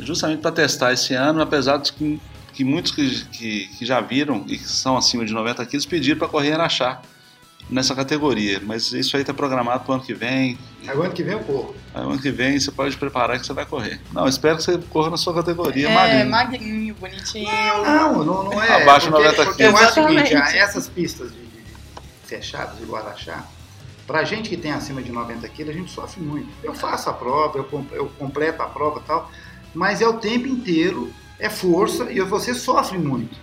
[0.00, 2.20] justamente para testar esse ano, apesar de que,
[2.52, 6.18] que muitos que, que, que já viram e que são acima de 90 quilos pediram
[6.18, 7.00] para correr em Araxá
[7.68, 8.60] nessa categoria.
[8.64, 10.58] Mas isso aí está programado para o ano que vem.
[10.86, 11.74] Agora que vem eu corro.
[11.94, 14.00] Aí, ano que vem você pode preparar que você vai correr.
[14.12, 16.30] Não, espero que você corra na sua categoria, É, magrinho.
[16.30, 17.50] magrinho, bonitinho.
[17.84, 18.82] Não, não, não é.
[18.82, 20.36] Abaixo de porque, 90 porque eu acho o seguinte, Exatamente.
[20.36, 21.46] ah, essas pistas de, de-
[22.24, 23.44] fechadas de Guaraxá,
[24.06, 26.48] pra gente que tem acima de 90 quilos, a gente sofre muito.
[26.62, 29.30] Eu faço a prova, eu, eu completo a prova e tal,
[29.74, 33.36] mas é o tempo inteiro, é força e você sofre muito.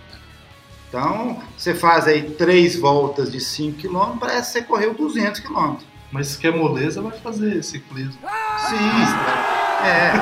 [0.98, 5.74] Então, você faz aí três voltas de 5 km, parece que você correu 200 km.
[6.12, 8.12] Mas se quer moleza, vai fazer ciclismo.
[8.68, 8.76] Sim,
[9.84, 10.12] é.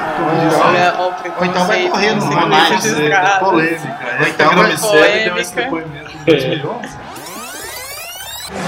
[0.65, 3.91] Olha, olha o Ou então vai correr no como Polêmica.
[4.21, 5.63] Ou então vai- Gramicelli deu esse polêmica.
[5.63, 6.49] depoimento de 2 É.
[6.49, 6.99] milhões.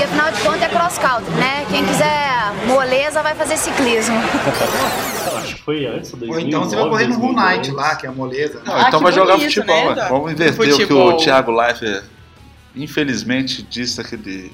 [0.05, 1.65] Porque afinal de contas é cross country, né?
[1.71, 4.15] Quem quiser moleza vai fazer ciclismo.
[5.39, 7.23] Acho que foi antes, 2009, Ou então você vai correr no 2010.
[7.31, 8.61] Run Night lá, que é a moleza.
[8.65, 9.95] Não, Ah, então que vai jogar bonito, futebol.
[9.95, 10.07] né?
[10.11, 11.09] Vamos inverter o que Futebol.
[11.15, 12.05] o Thiago Leifert,
[12.77, 14.53] infelizmente, disse daquele.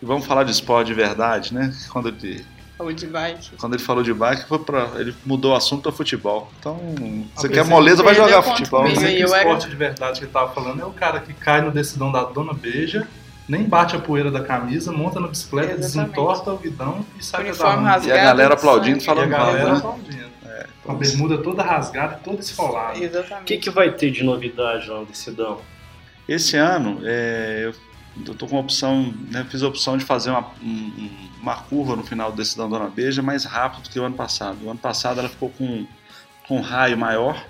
[0.00, 1.74] e Vamos falar de esporte de verdade, né?
[1.90, 2.44] Quando ele,
[2.78, 3.50] Ou de bike.
[3.58, 6.50] quando ele falou de bike, foi pra, ele mudou o assunto para futebol.
[6.58, 6.78] Então,
[7.34, 8.82] você quer moleza, vai jogar futebol.
[8.82, 8.98] comigo.
[9.00, 11.34] Que o Eu era- esporte de verdade que ele tava falando é o cara que
[11.34, 13.06] cai no decidão da Dona Beija
[13.50, 16.10] nem bate a poeira da camisa, monta na bicicleta, Exatamente.
[16.10, 17.86] desentorta o guidão e sai Uniforme pedalando.
[17.88, 18.08] rasgado.
[18.16, 19.20] E a galera aplaudindo, sangue.
[19.20, 19.78] E a falando mal, galera né?
[19.78, 20.30] aplaudindo.
[20.84, 22.98] Com a bermuda toda rasgada e toda esfolada.
[22.98, 23.44] O Exatamente.
[23.44, 25.58] que, que vai ter de novidade lá no Decidão?
[26.28, 27.70] Esse ano, é,
[28.26, 31.10] eu tô com a opção, né, fiz a opção de fazer uma, um- um-
[31.42, 34.58] uma curva no final do Decidão Dona Beija mais rápido do que o ano passado.
[34.64, 35.86] O ano passado ela ficou com,
[36.48, 37.44] com um raio maior,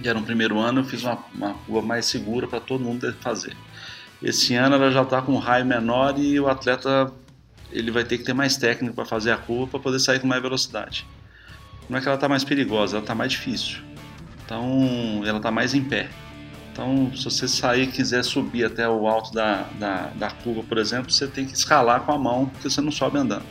[0.00, 3.12] e era no primeiro ano, eu fiz uma, uma curva mais segura para todo mundo
[3.20, 3.56] fazer.
[4.24, 7.12] Esse ano ela já está com um raio menor e o atleta
[7.70, 10.26] ele vai ter que ter mais técnica para fazer a curva para poder sair com
[10.26, 11.06] mais velocidade.
[11.90, 13.82] Não é que ela está mais perigosa, ela está mais difícil.
[14.42, 16.08] Então ela está mais em pé.
[16.72, 20.78] Então, se você sair e quiser subir até o alto da, da, da curva, por
[20.78, 23.44] exemplo, você tem que escalar com a mão, porque você não sobe andando.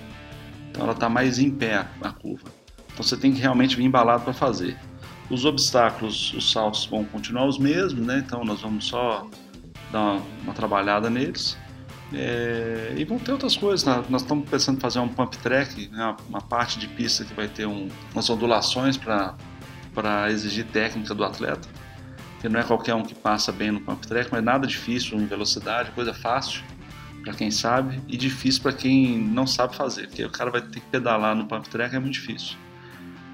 [0.70, 2.50] Então, ela está mais em pé a curva.
[2.92, 4.78] Então, você tem que realmente vir embalado para fazer.
[5.30, 8.22] Os obstáculos, os saltos vão continuar os mesmos, né?
[8.26, 9.26] Então, nós vamos só
[9.94, 11.58] dar uma, uma trabalhada neles.
[12.14, 13.86] É, e vão ter outras coisas.
[13.86, 14.04] né?
[14.10, 16.04] Nós estamos pensando em fazer um pump track, né?
[16.04, 21.24] uma, uma parte de pista que vai ter um, umas ondulações para exigir técnica do
[21.24, 21.68] atleta
[22.44, 25.26] que não é qualquer um que passa bem no pump track, mas nada difícil em
[25.26, 26.62] velocidade, coisa fácil
[27.24, 30.82] para quem sabe e difícil para quem não sabe fazer, porque o cara vai ter
[30.82, 32.58] que pedalar no pump track é muito difícil.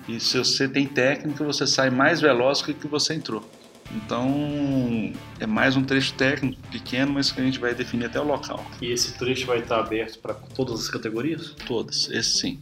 [0.08, 3.50] E se você tem técnica, você sai mais veloz que o que você entrou.
[3.91, 8.23] Então é mais um trecho técnico pequeno, mas que a gente vai definir até o
[8.23, 8.63] local.
[8.82, 11.56] E esse trecho vai estar aberto para todas as categorias?
[11.65, 12.60] Todas, esse sim.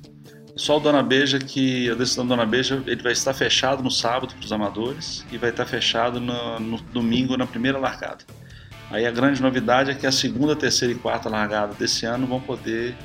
[0.56, 3.92] Só o Dona Beija, que a decisão do Dona Beija, ele vai estar fechado no
[3.92, 8.26] sábado para os amadores e vai estar fechado no, no domingo na primeira largada.
[8.90, 12.40] Aí a grande novidade é que a segunda, terceira e quarta largada desse ano vão
[12.40, 12.96] poder,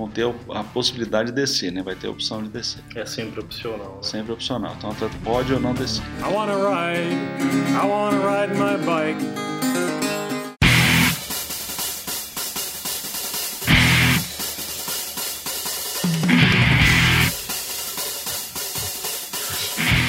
[0.00, 1.82] vão ter a possibilidade de descer, né?
[1.82, 2.82] Vai ter a opção de descer.
[2.94, 3.96] É sempre opcional.
[3.96, 4.02] Né?
[4.02, 4.74] Sempre opcional.
[4.78, 6.02] Então pode ou não descer.
[6.20, 7.14] I wanna ride,
[7.74, 9.22] I wanna ride my bike.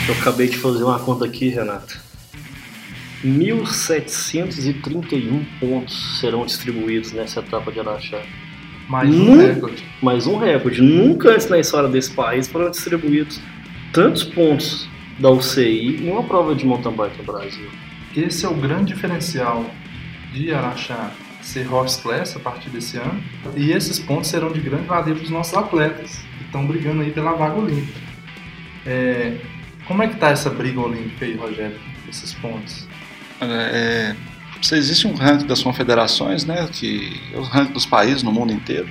[0.08, 2.00] Eu acabei de fazer uma conta aqui, Renato.
[3.24, 8.22] 1.731 pontos serão distribuídos nessa etapa de Araxá.
[8.92, 9.86] Mais um recorde.
[10.02, 10.82] Mais um recorde.
[10.82, 13.40] Nunca antes na história desse país foram distribuídos
[13.94, 14.86] tantos pontos
[15.18, 17.70] da UCI em uma prova de mountain bike no Brasil.
[18.14, 19.66] Esse é o grande diferencial
[20.34, 21.10] de Araxá
[21.42, 23.24] ser horse class a partir desse ano.
[23.56, 27.12] E esses pontos serão de grande valia para os nossos atletas, que estão brigando aí
[27.12, 27.98] pela vaga olímpica.
[28.86, 29.38] É,
[29.88, 31.80] como é que tá essa briga olímpica aí, Rogério?
[32.10, 32.86] Esses pontos?
[33.40, 34.14] É,
[34.62, 38.54] você existe um ranking das confederações, né, que é o ranking dos países no mundo
[38.54, 38.88] inteiro,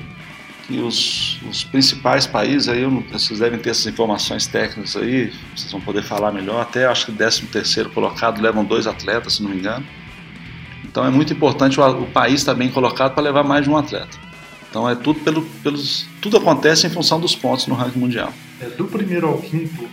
[0.67, 5.81] que os, os principais países, aí vocês devem ter essas informações técnicas aí, vocês vão
[5.81, 9.59] poder falar melhor, até acho que 13 terceiro colocado levam dois atletas, se não me
[9.59, 9.85] engano.
[10.85, 13.77] Então é muito importante o, o país estar bem colocado para levar mais de um
[13.77, 14.19] atleta.
[14.69, 18.33] Então é tudo pelo, pelos, tudo acontece em função dos pontos no ranking mundial.
[18.61, 19.89] É, do primeiro ao quinto,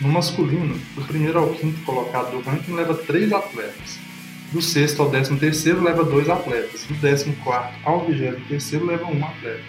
[0.00, 4.09] no masculino, do primeiro ao quinto colocado do ranking leva três atletas.
[4.52, 6.84] Do sexto ao décimo terceiro leva dois atletas.
[6.88, 9.60] Do décimo quarto ao vigésimo terceiro leva um atleta.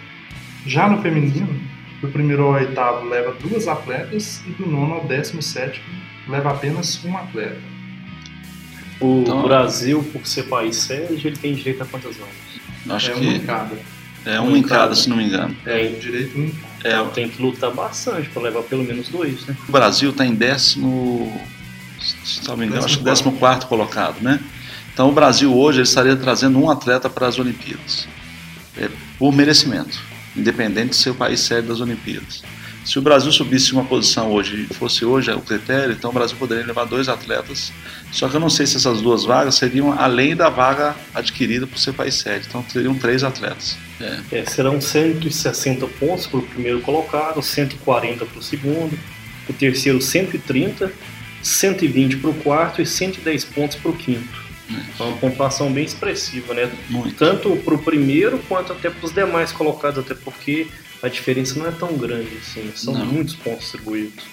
[0.66, 1.60] Já no feminino,
[2.00, 5.84] do primeiro ao oitavo leva duas atletas e do nono ao décimo sétimo
[6.28, 7.60] leva apenas um atleta.
[9.00, 12.34] O Então- Brasil, por ser país sede, ele tem direito a quantas vagas?
[12.90, 13.76] Acho é um que em cada.
[14.24, 15.56] é um em cada, se não me engano.
[15.64, 16.72] É, o direito um em cada.
[16.88, 19.56] É, Então tem que lutar bastante para levar pelo menos dois, né?
[19.68, 21.40] O Brasil está em décimo,
[22.24, 24.40] se não me engano, acho que décimo quarto colocado, né?
[24.92, 28.06] Então o Brasil hoje ele estaria trazendo um atleta para as Olimpíadas,
[28.76, 29.98] é, por merecimento,
[30.36, 32.42] independente de ser o país sede das Olimpíadas.
[32.84, 36.66] Se o Brasil subisse uma posição hoje, fosse hoje o critério, então o Brasil poderia
[36.66, 37.72] levar dois atletas.
[38.10, 41.78] Só que eu não sei se essas duas vagas seriam além da vaga adquirida por
[41.78, 42.46] ser país sede.
[42.48, 43.76] Então teriam três atletas.
[44.00, 44.40] É.
[44.40, 48.98] É, serão 160 pontos para o primeiro colocado, 140 para o segundo,
[49.48, 50.92] o terceiro 130,
[51.40, 54.41] 120 para o quarto e 110 pontos para o quinto.
[54.98, 56.70] É uma pontuação bem expressiva, né?
[56.88, 57.14] Muito.
[57.16, 60.66] Tanto para o primeiro quanto até para os demais colocados, até porque
[61.02, 63.06] a diferença não é tão grande assim, são Não.
[63.06, 64.24] muitos pontos distribuídos.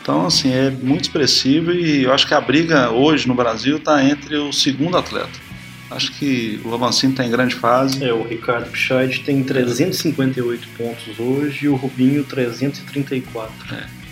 [0.00, 4.02] Então, assim, é muito expressivo e eu acho que a briga hoje no Brasil está
[4.02, 5.48] entre o segundo atleta.
[5.90, 8.04] Acho que o Avancini está em grande fase.
[8.04, 13.52] É, o Ricardo Pichard tem 358 pontos hoje e o Rubinho 334.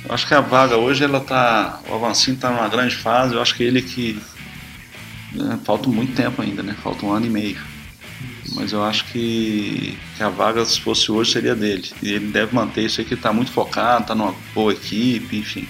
[0.08, 1.80] Eu acho que a vaga hoje, ela tá.
[1.88, 3.34] O Avancini está numa grande fase.
[3.34, 4.18] Eu acho que ele que.
[5.36, 6.76] Né, falta muito tempo ainda, né?
[6.82, 7.58] Falta um ano e meio.
[8.54, 11.84] Mas eu acho que, que a vaga, se fosse hoje, seria dele.
[12.02, 15.68] E ele deve manter isso ele está muito focado, está numa boa equipe, enfim.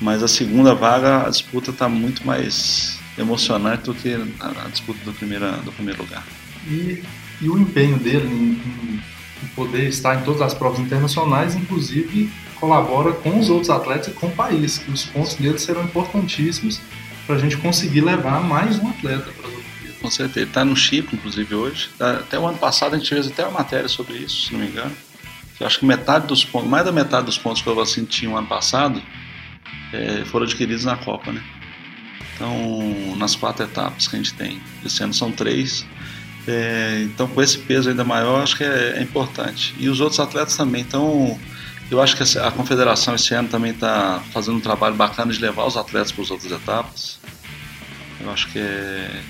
[0.00, 5.00] Mas a segunda vaga, a disputa está muito mais emocionante do que a, a disputa
[5.04, 6.24] do primeiro, do primeiro lugar.
[6.66, 7.02] e,
[7.40, 9.02] e o empenho dele em,
[9.44, 14.10] em poder estar em todas as provas internacionais, inclusive colabora com os outros atletas e
[14.12, 16.80] com o país, que os pontos dele serão importantíssimos
[17.28, 19.58] para a gente conseguir levar mais um atleta para as.
[20.00, 21.90] Com certeza, ele está no Chipre, inclusive, hoje.
[22.00, 24.68] Até o ano passado a gente fez até uma matéria sobre isso, se não me
[24.68, 24.96] engano.
[25.60, 28.30] Eu acho que metade dos pontos, mais da metade dos pontos que o Vacino tinha
[28.30, 29.02] no ano passado
[29.92, 31.42] é, foram adquiridos na Copa, né?
[32.34, 35.84] Então, nas quatro etapas que a gente tem, esse ano são três.
[36.46, 39.74] É, então, com esse peso ainda maior, acho que é, é importante.
[39.78, 40.80] E os outros atletas também.
[40.80, 41.38] Então,
[41.90, 45.66] eu acho que a confederação esse ano também está fazendo um trabalho bacana de levar
[45.66, 47.18] os atletas para as outras etapas.
[48.20, 49.22] Eu acho que é,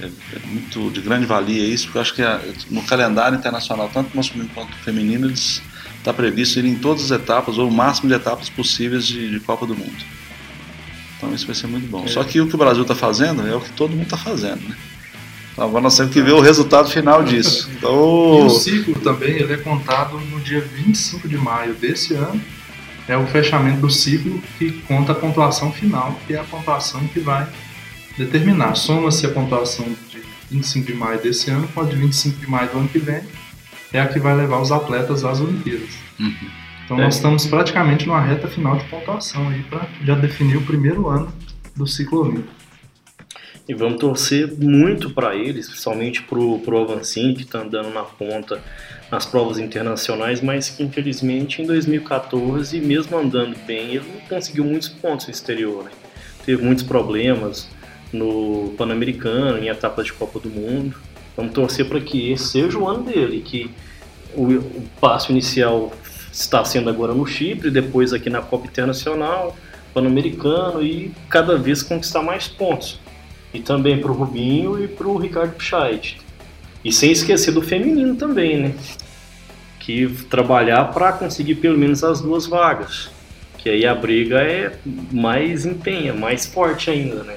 [0.00, 2.40] é, é muito de grande valia isso, porque eu acho que a,
[2.70, 5.60] no calendário internacional, tanto masculino quanto feminino, eles
[5.98, 9.40] está previsto ir em todas as etapas, ou o máximo de etapas possíveis de, de
[9.40, 10.04] Copa do Mundo.
[11.16, 12.04] Então isso vai ser muito bom.
[12.04, 12.08] É.
[12.08, 14.68] Só que o que o Brasil está fazendo é o que todo mundo está fazendo,
[14.68, 14.76] né?
[15.58, 17.68] Agora nós temos que ver o resultado final disso.
[17.76, 17.90] Então...
[17.90, 22.40] E o ciclo também ele é contado no dia 25 de maio desse ano.
[23.08, 27.18] É o fechamento do ciclo que conta a pontuação final, que é a pontuação que
[27.18, 27.48] vai
[28.16, 28.74] determinar.
[28.76, 32.70] Soma-se a pontuação de 25 de maio desse ano com a de 25 de maio
[32.70, 33.22] do ano que vem.
[33.92, 35.90] É a que vai levar os atletas às Olimpíadas.
[36.20, 36.34] Uhum.
[36.84, 37.02] Então é.
[37.02, 41.32] nós estamos praticamente numa reta final de pontuação aí para já definir o primeiro ano
[41.74, 42.58] do ciclo olímpico.
[43.68, 48.58] E vamos torcer muito para ele, especialmente para o Avancini, que está andando na ponta
[49.10, 54.88] nas provas internacionais, mas que infelizmente em 2014, mesmo andando bem, ele não conseguiu muitos
[54.88, 55.84] pontos no exterior.
[55.84, 55.90] Né?
[56.46, 57.68] Teve muitos problemas
[58.10, 60.96] no Pan-Americano, em etapas de Copa do Mundo.
[61.36, 63.70] Vamos torcer para que esse seja o ano dele, que
[64.34, 65.92] o, o passo inicial
[66.32, 69.54] está sendo agora no Chipre, depois aqui na Copa Internacional,
[69.92, 72.98] Pan-Americano e cada vez conquistar mais pontos
[73.52, 76.18] e também para o Rubinho e para o Ricardo Pichait.
[76.84, 78.74] E sem esquecer do feminino também, né?
[79.80, 83.10] Que trabalhar para conseguir pelo menos as duas vagas.
[83.56, 84.78] Que aí a briga é
[85.10, 87.36] mais empenha, mais forte ainda, né?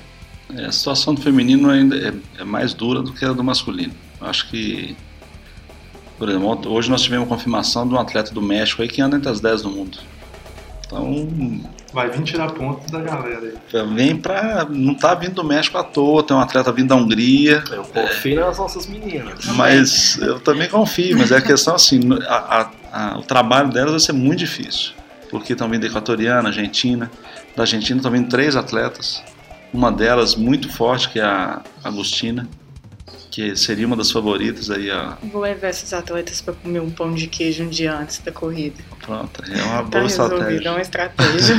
[0.56, 3.94] É, a situação do feminino ainda é, é, mais dura do que a do masculino.
[4.20, 4.96] Acho que,
[6.18, 9.30] por exemplo, hoje nós tivemos confirmação de um atleta do México aí que anda entre
[9.30, 9.98] as 10 do mundo.
[10.86, 11.62] Então,
[11.94, 13.94] Vai vir tirar pontos da galera aí.
[13.94, 14.66] Vem pra.
[14.70, 17.64] Não tá vindo do México à toa, tem um atleta vindo da Hungria.
[17.70, 19.46] Eu confio é, nas nossas meninas.
[19.56, 23.92] Mas eu também confio, mas é a questão assim, a, a, a, o trabalho delas
[23.92, 24.94] vai ser muito difícil.
[25.30, 27.12] Porque estão vindo equatoriana, Argentina.
[27.56, 29.22] Da Argentina estão vindo três atletas.
[29.74, 32.48] Uma delas muito forte, que é a Agostina
[33.32, 35.18] que seria uma das favoritas aí a.
[35.24, 38.84] Vou levar esses atletas para comer um pão de queijo um dia antes da corrida.
[39.00, 40.68] Pronto, é uma tá boa estratégia.
[40.68, 41.56] É uma estratégia.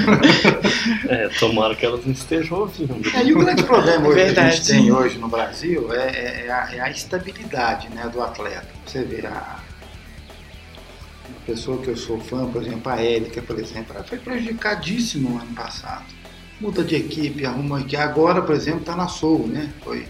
[1.08, 2.94] é, tomara que elas não estejam ouvindo.
[3.16, 6.46] É, e o grande problema hoje que a gente tem hoje no Brasil é, é,
[6.46, 8.68] é, a, é a, estabilidade né, do atleta.
[8.86, 9.60] Você vê a, a
[11.46, 15.40] pessoa que eu sou fã, por exemplo, a Érica, por exemplo, ela foi prejudicadíssima no
[15.40, 16.04] ano passado.
[16.60, 17.96] Muda de equipe, arruma aqui.
[17.96, 19.72] Agora, por exemplo, está na Soul, né?
[19.82, 20.06] Foi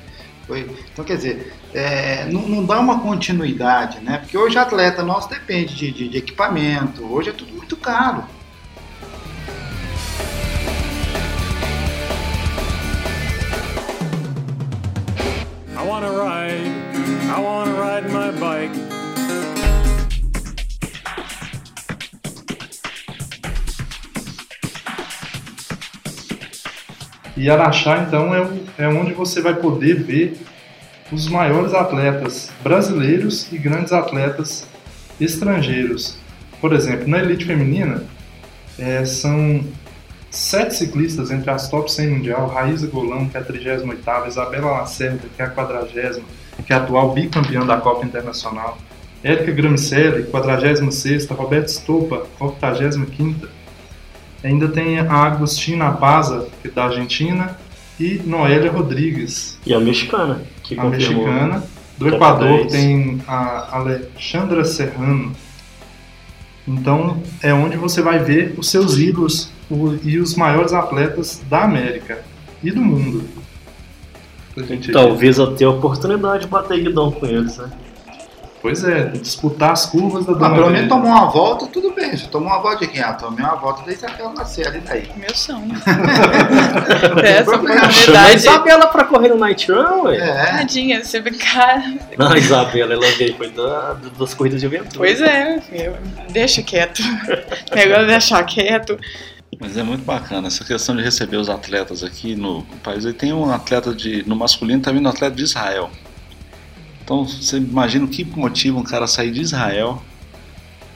[0.47, 4.19] foi, então, quer dizer, é, não, não, dá uma continuidade, né?
[4.19, 8.25] Porque hoje atleta nosso depende de, de, de equipamento, hoje é tudo muito caro.
[15.75, 16.71] I wanna ride,
[17.29, 18.92] I wanna ride my bike.
[27.43, 28.47] E Araxá, então, é,
[28.79, 30.41] é onde você vai poder ver
[31.11, 34.65] os maiores atletas brasileiros e grandes atletas
[35.21, 36.19] estrangeiros.
[36.61, 38.05] Por exemplo, na elite feminina,
[38.79, 39.65] é, são
[40.31, 45.27] sete ciclistas entre as top 100 mundial, Raíza Golão, que é a 38ª, Isabela Lacerda,
[45.35, 46.23] que é a 40
[46.65, 48.79] que é a atual bicampeã da Copa Internacional,
[49.25, 53.49] Érica Gramicelli, 46ª, Roberto Stopa, 85ª,
[54.43, 57.57] Ainda tem a Agostina Paza, que é da Argentina,
[57.99, 59.59] e Noélia Rodrigues.
[59.65, 61.63] E a mexicana, que A mexicana.
[61.99, 65.33] Do Equador tem a Alexandra Serrano.
[66.67, 69.53] Então é onde você vai ver os seus ídolos
[70.03, 72.25] e os maiores atletas da América
[72.63, 73.25] e do mundo.
[74.93, 77.71] Talvez até a oportunidade de bater guidão com eles, né?
[78.63, 82.17] Pois é, disputar as curvas da Dona ah, Pelo menos tomou uma volta, tudo bem.
[82.17, 83.03] Se tomou uma volta de quem?
[83.03, 85.11] Ah, tomei uma volta da Isabela Lacerda, e daí?
[85.17, 85.75] Meu sonho.
[87.25, 88.37] Essa oportunidade.
[88.37, 90.17] Isabela pra correr no Night Run, ué.
[90.17, 90.59] É.
[90.59, 91.83] Tadinha, você brincar.
[92.17, 94.97] Não, a Isabela, ela veio foi da, das corridas de aventura.
[94.97, 95.97] Pois é, filho.
[96.31, 97.03] Deixa quieto.
[97.75, 98.97] Negócio de deixar quieto.
[99.59, 103.05] Mas é muito bacana essa questão de receber os atletas aqui no país.
[103.05, 104.27] Aí tem um atleta de.
[104.27, 105.91] No masculino tá vindo um atleta de Israel.
[107.05, 110.03] Então você imagina o que motiva um cara a sair de Israel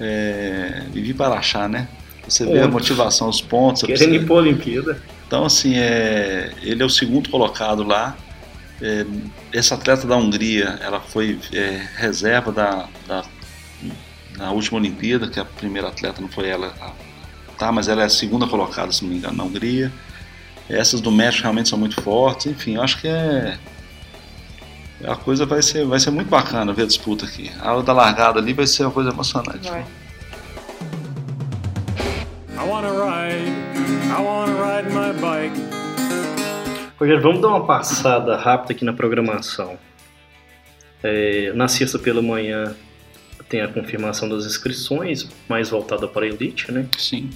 [0.00, 1.88] é, e vir para Araxá, né?
[2.28, 3.84] Você vê a motivação, os pontos.
[3.84, 5.02] a Querendo ir pra Olimpíada.
[5.26, 8.16] Então, assim, é, ele é o segundo colocado lá.
[8.80, 9.06] É,
[9.52, 13.24] essa atleta da Hungria, ela foi é, reserva da, da-
[14.36, 16.92] na última Olimpíada, que a primeira atleta não foi ela, a-
[17.56, 17.72] tá?
[17.72, 19.90] Mas ela é a segunda colocada, se não me engano, na Hungria.
[20.68, 22.46] Essas do México realmente são muito fortes.
[22.46, 23.56] Enfim, eu acho que é
[25.04, 27.50] a coisa vai ser, vai ser muito bacana ver a disputa aqui.
[27.60, 29.68] A hora da largada ali vai ser uma coisa emocionante.
[29.68, 29.84] Vai.
[32.58, 33.52] I wanna ride,
[34.10, 35.60] I wanna ride my bike.
[36.98, 39.78] Rogério, vamos dar uma passada rápida aqui na programação.
[41.02, 42.74] É, na sexta pela manhã
[43.48, 46.86] tem a confirmação das inscrições, mais voltada para a elite, né?
[46.96, 47.30] Sim.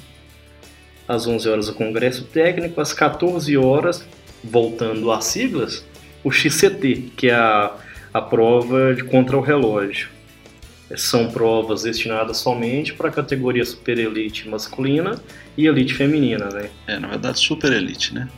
[1.07, 4.05] Às 11 horas o congresso técnico, às 14 horas,
[4.43, 5.85] voltando às siglas,
[6.23, 7.73] o XCT, que é a,
[8.13, 10.09] a prova de contra o relógio.
[10.97, 15.21] São provas destinadas somente para a categoria super elite masculina
[15.57, 16.69] e elite feminina, né?
[16.87, 18.29] É, na verdade, super elite, né?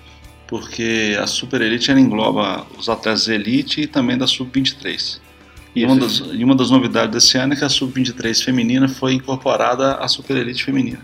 [0.46, 5.18] Porque a super elite ela engloba os atletas elite e também da sub-23.
[5.74, 9.14] E uma, das, e uma das novidades desse ano é que a sub-23 feminina foi
[9.14, 11.00] incorporada à super elite feminina.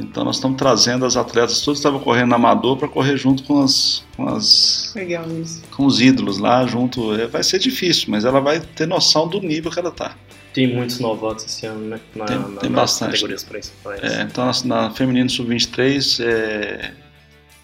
[0.00, 3.62] Então nós estamos trazendo as atletas, todas estavam correndo na amador para correr junto com
[3.62, 5.62] as, com as Legal isso.
[5.70, 7.12] com os ídolos lá junto.
[7.14, 10.14] É, vai ser difícil, mas ela vai ter noção do nível que ela está.
[10.54, 12.00] Tem muitos novatos esse ano, né?
[12.16, 13.10] Na, Tem- na- tem nas bastante.
[13.12, 14.02] categorias principais.
[14.02, 16.92] É, então, na, na feminino sub-23, é,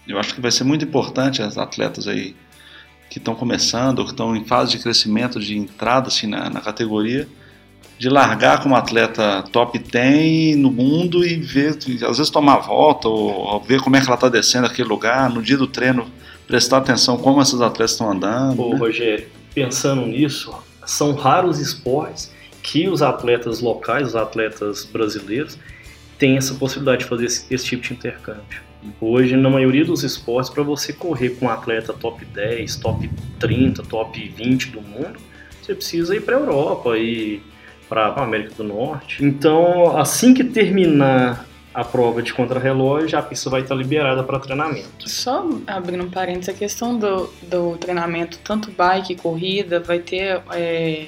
[0.07, 2.35] eu acho que vai ser muito importante as atletas aí
[3.09, 6.61] que estão começando ou que estão em fase de crescimento, de entrada assim, na, na
[6.61, 7.27] categoria,
[7.97, 11.77] de largar como atleta top 10 no mundo e ver,
[12.07, 15.41] às vezes tomar volta ou, ver como é que ela está descendo aquele lugar, no
[15.41, 16.07] dia do treino
[16.45, 18.61] prestar atenção como essas atletas estão andando.
[18.61, 18.77] Ô, né?
[18.77, 20.53] Rogério, pensando nisso,
[20.85, 22.31] são raros esportes
[22.61, 25.57] que os atletas locais, os atletas brasileiros,
[26.17, 28.65] têm essa possibilidade de fazer esse, esse tipo de intercâmbio.
[29.01, 33.83] Hoje, na maioria dos esportes, para você correr com um atleta top 10, top 30,
[33.83, 35.19] top 20 do mundo,
[35.61, 37.41] você precisa ir para a Europa e
[37.87, 39.23] para a América do Norte.
[39.23, 45.09] Então, assim que terminar a prova de contrarrelógio, a pista vai estar liberada para treinamento.
[45.09, 50.41] Só abrindo um parênteses, a questão do, do treinamento, tanto bike e corrida, vai ter,
[50.53, 51.07] é,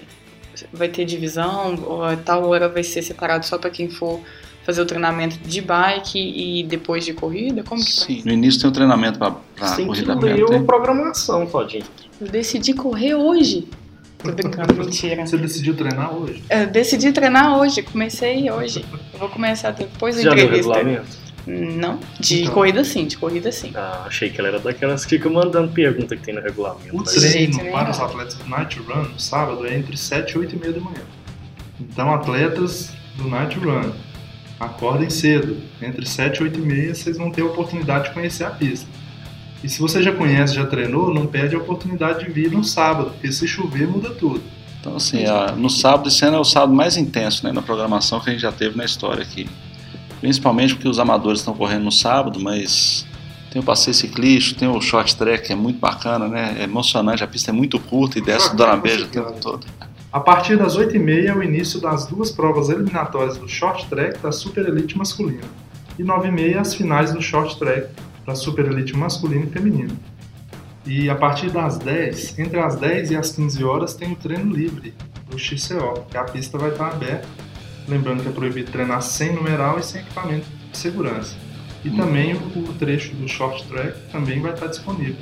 [0.74, 4.20] vai ter divisão, ou a tal hora vai ser separado só para quem for
[4.66, 7.64] fazer o treinamento de bike e depois de corrida?
[7.64, 10.64] Como que Sim, no início tem um treinamento para Você tem que corrida ler a
[10.64, 11.86] programação, Todinho.
[12.20, 13.70] Eu decidi correr hoje.
[14.18, 15.26] Tô brincando, mentira.
[15.26, 16.44] Você decidiu treinar hoje?
[16.50, 18.84] Eu decidi treinar hoje, comecei hoje.
[19.14, 20.74] Eu vou começar depois da Você já entrevista.
[20.74, 21.28] regulamento?
[21.50, 22.54] Não, de Então.
[22.56, 23.72] corrida sim, de corrida sim.
[23.74, 26.94] Ah, achei que ela era daquelas que ficam mandando pergunta que tem no regulamento.
[26.98, 30.56] O treino para os atletas do Night Run no sábado é entre 7 e 8
[30.56, 31.02] e meia da manhã.
[31.80, 33.92] Então, atletas do Night Run,
[34.60, 35.56] acordem cedo.
[35.82, 38.88] Entre 7 e 8 e meia vocês vão ter a oportunidade de conhecer a pista.
[39.64, 43.12] E se você já conhece, já treinou, não perde a oportunidade de vir no sábado,
[43.12, 44.42] porque se chover muda tudo.
[44.80, 45.24] Então, assim,
[45.58, 48.42] no sábado, esse ano é o sábado mais intenso né, na programação que a gente
[48.42, 49.50] já teve na história aqui.
[50.22, 53.06] Principalmente porque os amadores estão correndo no sábado, mas
[53.52, 56.58] tem o passeio ciclístico, tem o short track, que é muito bacana, né?
[56.60, 59.66] É emocionante, a pista é muito curta e desce do Arambeja o tempo todo.
[60.12, 64.32] A partir das 8h30 é o início das duas provas eliminatórias do Short Track da
[64.32, 65.44] Super Elite masculina.
[66.00, 67.90] E 9h30 as finais do Short Track
[68.28, 69.96] da Super Elite masculina e feminina.
[70.86, 74.54] E a partir das 10, entre as 10 e as 15 horas, tem o treino
[74.54, 74.94] livre
[75.30, 77.28] do XCO, que a pista vai estar aberta.
[77.88, 81.36] Lembrando que é proibido treinar sem numeral e sem equipamento de segurança.
[81.86, 85.16] E também o, o trecho do Short Track também vai estar disponível.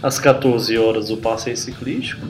[0.00, 2.24] Às 14 horas o passeio ciclístico,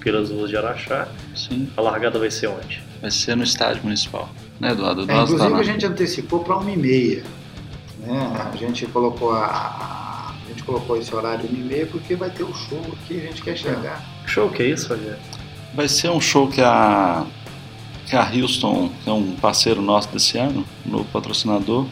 [0.00, 1.06] pelas ruas de Araxá.
[1.36, 2.82] Sim, A largada vai ser onde?
[3.00, 4.28] vai ser no estádio municipal.
[4.58, 5.02] Né, Eduardo?
[5.02, 7.22] É, inclusive tá a gente antecipou para 1h30.
[8.06, 8.50] Né?
[8.52, 12.80] A gente colocou a, a gente colocou esse horário 1h30 porque vai ter o show
[12.92, 14.02] aqui, a gente quer chegar.
[14.26, 15.18] Show, que é isso, Rogério?
[15.74, 17.26] Vai ser um show que a,
[18.06, 21.86] que a Houston, que é um parceiro nosso desse ano, no patrocinador,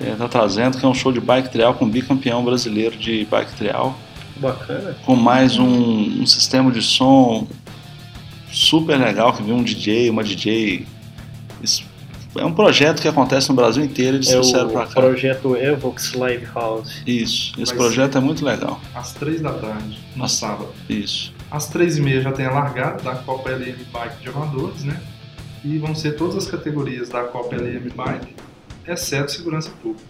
[0.00, 3.96] está trazendo, que é um show de bike trial com bicampeão brasileiro de bike trial.
[4.36, 4.96] Bacana.
[5.04, 7.46] com mais um, um sistema de som
[8.50, 10.86] super legal que vem um DJ, uma DJ.
[12.38, 14.92] É um projeto que acontece no Brasil inteiro, eles É trouxeram pra cá.
[15.00, 17.02] projeto Evox Live House.
[17.06, 18.80] Isso, esse Vai projeto é muito legal.
[18.94, 20.36] Às 3 da tarde, no Nossa.
[20.46, 20.68] sábado.
[20.88, 21.32] Isso.
[21.50, 25.00] Às três e meia já tem a largada da Copa LM Bike de amadores, né?
[25.64, 28.36] E vão ser todas as categorias da Copa LM Bike,
[28.86, 30.04] exceto segurança pública.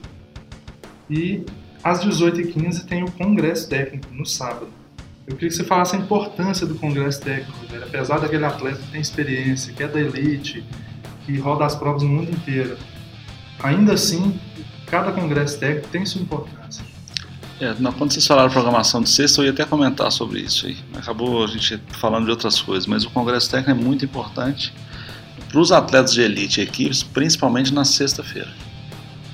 [1.09, 1.43] E
[1.83, 4.69] às 18h15 tem o congresso técnico, no sábado.
[5.27, 7.85] Eu queria que você falasse a importância do congresso técnico, velho.
[7.85, 10.63] Apesar daquele atleta que tem experiência, que é da elite,
[11.25, 12.77] que roda as provas no mundo inteiro,
[13.63, 14.39] ainda assim,
[14.87, 16.85] cada congresso técnico tem sua importância.
[17.61, 20.79] É, quando vocês falaram programação de sexta, eu ia até comentar sobre isso aí.
[20.97, 24.73] Acabou a gente falando de outras coisas, mas o congresso técnico é muito importante
[25.47, 28.49] para os atletas de elite e equipes, principalmente na sexta-feira.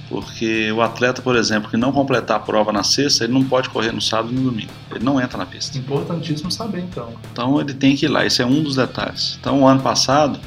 [0.09, 3.68] Porque o atleta, por exemplo, que não completar a prova na sexta, ele não pode
[3.68, 4.72] correr no sábado e no domingo.
[4.91, 5.76] Ele não entra na pista.
[5.78, 7.12] Importantíssimo saber, então.
[7.32, 9.37] Então ele tem que ir lá, esse é um dos detalhes.
[9.41, 10.41] Então, o ano passado,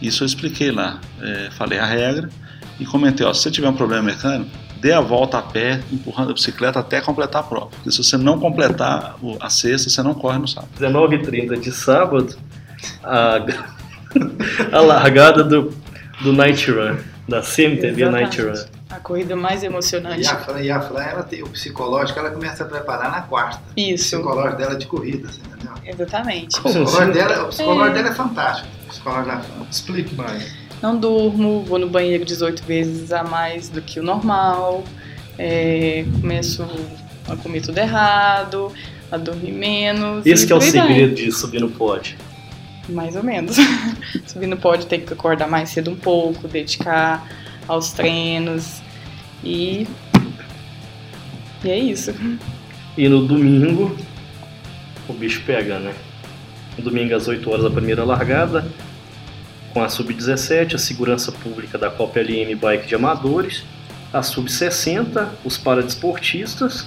[0.00, 1.00] isso eu expliquei lá.
[1.20, 2.28] É, falei a regra
[2.78, 6.30] e comentei: ó, se você tiver um problema mecânico, dê a volta a pé, empurrando
[6.30, 7.66] a bicicleta até completar a prova.
[7.66, 10.70] Porque se você não completar a sexta, você não corre no sábado.
[10.78, 12.36] 19h30 de sábado,
[13.02, 13.38] a,
[14.72, 15.74] a largada do,
[16.22, 16.96] do Night Run,
[17.28, 18.54] da CMTV Night Run.
[18.88, 20.22] A corrida mais emocionante.
[20.22, 23.22] E a Fran, e a Fran, ela tem o psicológico, ela começa a preparar na
[23.22, 23.60] quarta.
[23.76, 24.16] Isso.
[24.16, 25.72] O psicológico dela é de corrida, você entendeu?
[25.84, 26.58] Exatamente.
[26.60, 28.75] O psicológico dela, o psicológico dela é fantástico.
[28.86, 29.66] O psicológico da Fran.
[29.70, 30.54] Explique mais.
[30.82, 34.84] Não durmo, vou no banheiro 18 vezes a mais do que o normal,
[35.38, 36.66] é, começo
[37.28, 38.72] a comer tudo errado,
[39.10, 40.24] a dormir menos.
[40.24, 42.16] Esse e que é o segredo de subir no pódio.
[42.88, 43.56] Mais ou menos.
[44.26, 47.26] Subindo pode ter que acordar mais cedo um pouco, dedicar
[47.66, 48.80] aos treinos
[49.42, 49.86] e.
[51.64, 52.14] E é isso.
[52.96, 53.96] E no domingo,
[55.08, 55.94] o bicho pega, né?
[56.82, 58.66] Domingo às 8 horas a primeira largada,
[59.72, 63.64] com a Sub-17, a segurança pública da Copa LM Bike de Amadores,
[64.12, 66.86] a Sub-60, os paradesportistas,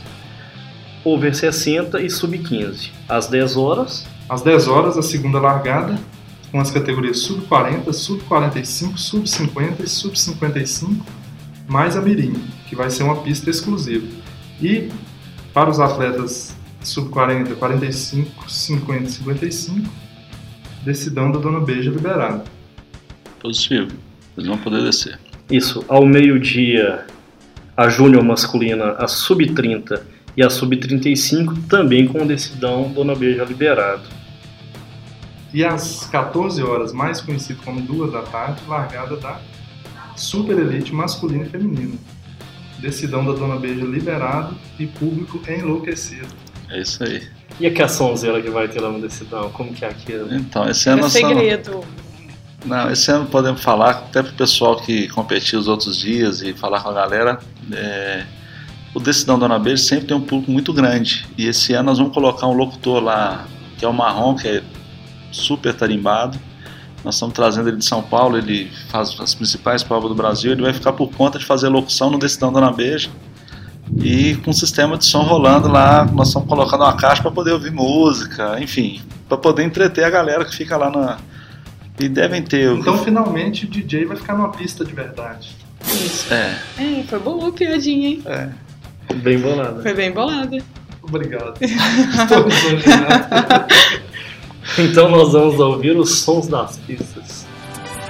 [1.04, 2.90] Over 60 e Sub-15.
[3.08, 5.98] Às 10 horas, Às 10 horas, a segunda largada,
[6.52, 10.98] com as categorias sub-40, sub-45, sub-50 e sub-55,
[11.68, 12.34] mais a Mirim,
[12.68, 14.08] que vai ser uma pista exclusiva.
[14.62, 14.90] E
[15.54, 19.90] para os atletas sub-40, 45, 50 e 55,
[20.84, 22.44] decidão da Dona Beija liberada.
[23.40, 23.92] Positivo.
[24.38, 25.20] Eles vão poder descer.
[25.52, 27.06] isso, ao meio-dia,
[27.76, 30.02] a Júnior masculina, a Sub-30
[30.36, 34.04] e a Sub-35, também com decidão Dona Beija liberado.
[35.54, 39.42] E às 14 horas, mais conhecido como duas da tarde, largada da
[40.16, 41.96] Super Elite masculina e feminina.
[42.80, 46.28] Decidão da Dona Beija liberado e público enlouquecido.
[46.70, 47.28] É isso aí.
[47.60, 49.50] E a Caçãozeira que vai ter lá no decidão?
[49.52, 50.34] Como que é aquilo?
[50.34, 51.84] Então, esse ano É segredo.
[52.66, 56.82] Não, esse ano podemos falar, até pro pessoal que competiu os outros dias e falar
[56.82, 57.40] com a galera,
[57.72, 58.26] é,
[58.94, 61.26] o Decidão Dona Beija sempre tem um público muito grande.
[61.38, 63.46] E esse ano nós vamos colocar um locutor lá,
[63.78, 64.64] que é o Marrom, que é
[65.32, 66.38] super tarimbado.
[67.04, 70.62] Nós estamos trazendo ele de São Paulo, ele faz as principais provas do Brasil, ele
[70.62, 73.10] vai ficar por conta de fazer locução no Decidão Dona Beija.
[73.98, 77.52] E com um sistema de som rolando lá, nós estamos colocando uma caixa para poder
[77.54, 81.18] ouvir música, enfim, para poder entreter a galera que fica lá na.
[82.00, 82.70] E devem ter.
[82.70, 85.56] o- Então, finalmente, o DJ vai ficar numa pista de verdade.
[85.86, 86.32] Isso.
[86.34, 88.24] É, É, foi boa a piadinha, hein?
[89.24, 89.82] Bem bolado.
[89.82, 90.58] Foi bem bolada.
[91.02, 91.56] Obrigado.
[91.60, 92.46] Estou.
[94.78, 97.46] Então nós vamos ouvir os sons das pistas.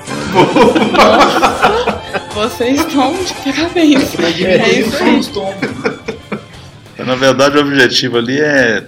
[2.33, 4.15] Vocês estão de parabéns.
[4.43, 5.21] É isso aí.
[7.05, 8.85] Na verdade, o objetivo ali é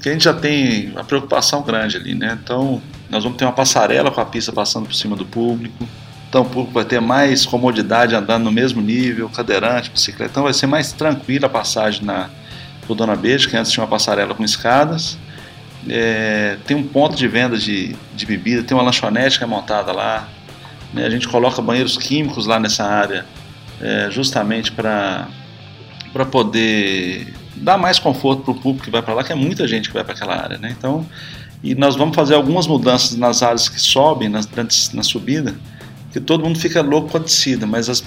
[0.00, 2.38] que a gente já tem uma preocupação grande ali, né?
[2.42, 5.88] Então, nós vamos ter uma passarela com a pista passando por cima do público.
[6.28, 10.30] Então, o público vai ter mais comodidade andando no mesmo nível, cadeirante, bicicleta.
[10.32, 12.28] Então, vai ser mais tranquila a passagem na
[12.86, 15.18] por Dona Beija, que antes tinha uma passarela com escadas.
[15.88, 19.92] É, tem um ponto de venda de, de bebida, tem uma lanchonete que é montada
[19.92, 20.28] lá.
[20.94, 21.04] Né?
[21.04, 23.26] A gente coloca banheiros químicos lá nessa área,
[23.80, 25.28] é, justamente para
[26.30, 29.88] poder dar mais conforto para o público que vai para lá, que é muita gente
[29.88, 30.74] que vai para aquela área, né?
[30.76, 31.04] Então,
[31.62, 34.48] e nós vamos fazer algumas mudanças nas áreas que sobem, nas,
[34.92, 35.54] na subida,
[36.12, 38.04] que todo mundo fica louco com a descida, mas as,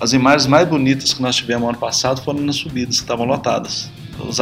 [0.00, 3.90] as imagens mais bonitas que nós tivemos ano passado foram nas subidas, que estavam lotadas.
[4.18, 4.40] Os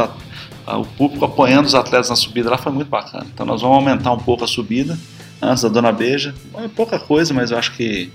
[0.67, 3.25] o público apoiando os atletas na subida lá foi muito bacana.
[3.33, 4.97] Então nós vamos aumentar um pouco a subida
[5.41, 6.33] antes da Dona Beija.
[6.57, 8.11] É pouca coisa, mas eu acho que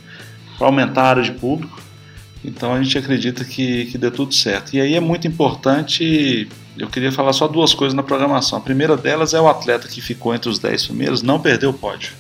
[0.59, 1.83] para aumentar a área de público.
[2.45, 4.75] Então a gente acredita que, que dê tudo certo.
[4.75, 8.59] E aí é muito importante, eu queria falar só duas coisas na programação.
[8.59, 11.73] A primeira delas é o atleta que ficou entre os 10 primeiros não perder o
[11.73, 12.13] pódio.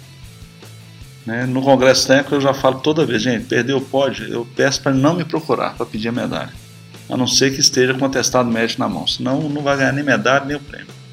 [1.26, 1.44] Né?
[1.46, 4.92] No Congresso Técnico eu já falo toda vez, gente, perdeu o pódio, eu peço para
[4.92, 6.52] não me procurar para pedir a medalha.
[7.08, 9.92] A não ser que esteja com o atestado médico na mão, senão não vai ganhar
[9.92, 11.03] nem medalha nem o prêmio.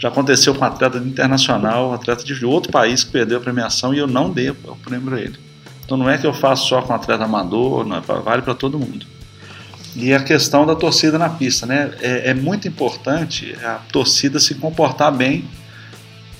[0.00, 3.92] Já aconteceu com um atleta internacional, um atleta de outro país que perdeu a premiação
[3.92, 5.38] e eu não dei o prêmio para ele.
[5.84, 8.78] Então não é que eu faço só com atleta amador, não é vale para todo
[8.78, 9.04] mundo.
[9.94, 11.92] E a questão da torcida na pista, né?
[12.00, 15.44] É, é muito importante a torcida se comportar bem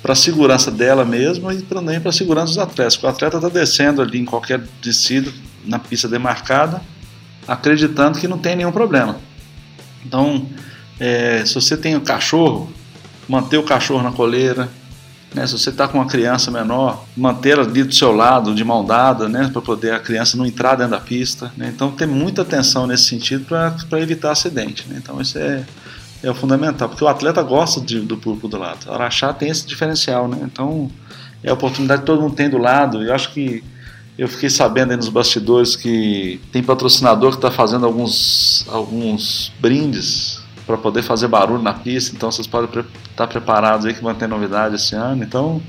[0.01, 2.97] para a segurança dela mesma e também para a segurança dos atletas.
[2.97, 5.31] Porque o atleta está descendo ali em qualquer descida
[5.67, 6.81] na pista demarcada,
[7.47, 9.19] acreditando que não tem nenhum problema.
[10.07, 10.47] Então,
[10.99, 12.73] é, se você tem um cachorro,
[13.29, 14.69] manter o cachorro na coleira.
[15.35, 15.47] Né?
[15.47, 18.85] Se você está com uma criança menor, manter ela ali do seu lado, de mão
[18.85, 19.49] dada, né?
[19.53, 21.53] para poder a criança não entrar dentro da pista.
[21.57, 21.71] Né?
[21.75, 24.87] Então, ter muita atenção nesse sentido para evitar acidente.
[24.89, 25.01] Né?
[25.03, 25.65] Então, isso é,
[26.23, 28.87] é fundamental, porque o atleta gosta de, do público do lado.
[28.89, 30.27] O Araxá tem esse diferencial.
[30.27, 30.39] Né?
[30.43, 30.91] Então,
[31.43, 33.03] é a oportunidade que todo mundo tem do lado.
[33.03, 33.63] Eu acho que
[34.19, 40.40] eu fiquei sabendo aí nos bastidores que tem patrocinador que está fazendo alguns, alguns brindes
[40.71, 42.85] para poder fazer barulho na pista, então vocês podem estar
[43.17, 45.25] tá preparados aí que vão ter novidade esse ano.
[45.25, 45.61] Então,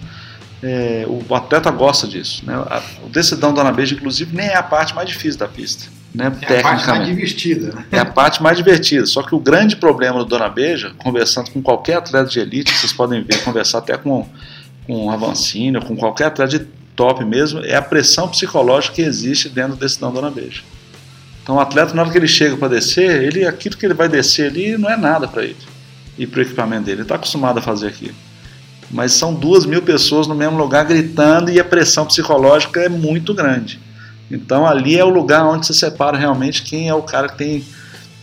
[0.62, 2.46] é, o atleta gosta disso.
[2.46, 2.56] Né?
[3.04, 5.86] O decidão Dona Beija, inclusive, nem é a parte mais difícil da pista.
[6.14, 6.32] Né?
[6.42, 7.74] É a parte mais divertida.
[7.74, 7.86] Né?
[7.92, 9.06] É a parte mais divertida.
[9.08, 12.94] Só que o grande problema do Dona Beija, conversando com qualquer atleta de elite, vocês
[12.94, 14.28] podem ver, conversar até com,
[14.86, 19.50] com o Avancini, com qualquer atleta de top mesmo, é a pressão psicológica que existe
[19.50, 20.62] dentro do decidão Dona Beija.
[21.44, 24.08] Então o atleta, na hora que ele chega para descer, ele, aquilo que ele vai
[24.08, 25.58] descer ali não é nada para ele
[26.18, 26.98] e para o equipamento dele.
[26.98, 28.16] Ele está acostumado a fazer aquilo.
[28.90, 33.34] Mas são duas mil pessoas no mesmo lugar gritando e a pressão psicológica é muito
[33.34, 33.80] grande.
[34.30, 37.66] Então ali é o lugar onde se separa realmente quem é o cara que tem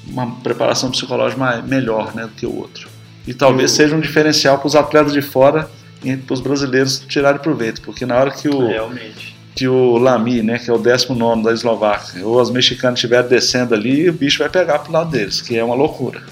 [0.07, 2.89] uma preparação psicológica melhor né, do que o outro.
[3.27, 5.69] E talvez seja um diferencial para os atletas de fora
[6.03, 9.28] e para os brasileiros tirarem proveito, porque na hora que o, Realmente
[9.59, 13.75] que o Lamy, né, que é o 19 da Eslováquia, ou os mexicanos estiverem descendo
[13.75, 16.23] ali, o bicho vai pegar pro lado deles, que é uma loucura.